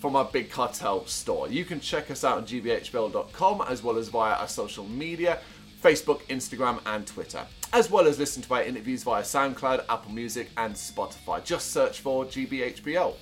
from 0.00 0.16
our 0.16 0.24
Big 0.24 0.50
Cartel 0.50 1.06
store. 1.06 1.48
You 1.48 1.64
can 1.64 1.78
check 1.80 2.10
us 2.10 2.24
out 2.24 2.38
on 2.38 2.44
gbhbl.com 2.44 3.62
as 3.68 3.82
well 3.82 3.96
as 3.96 4.08
via 4.08 4.34
our 4.34 4.48
social 4.48 4.84
media 4.84 5.38
Facebook, 5.82 6.22
Instagram, 6.28 6.80
and 6.86 7.06
Twitter, 7.06 7.44
as 7.72 7.90
well 7.90 8.06
as 8.06 8.18
listen 8.18 8.40
to 8.42 8.54
our 8.54 8.62
interviews 8.62 9.02
via 9.02 9.22
SoundCloud, 9.22 9.84
Apple 9.88 10.12
Music, 10.12 10.48
and 10.56 10.74
Spotify. 10.74 11.42
Just 11.44 11.72
search 11.72 12.00
for 12.00 12.24
GBHBL. 12.24 13.14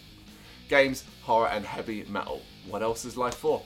Games, 0.68 1.04
horror, 1.22 1.48
and 1.48 1.64
heavy 1.64 2.04
metal. 2.08 2.42
What 2.68 2.82
else 2.82 3.04
is 3.04 3.16
life 3.16 3.36
for? 3.36 3.62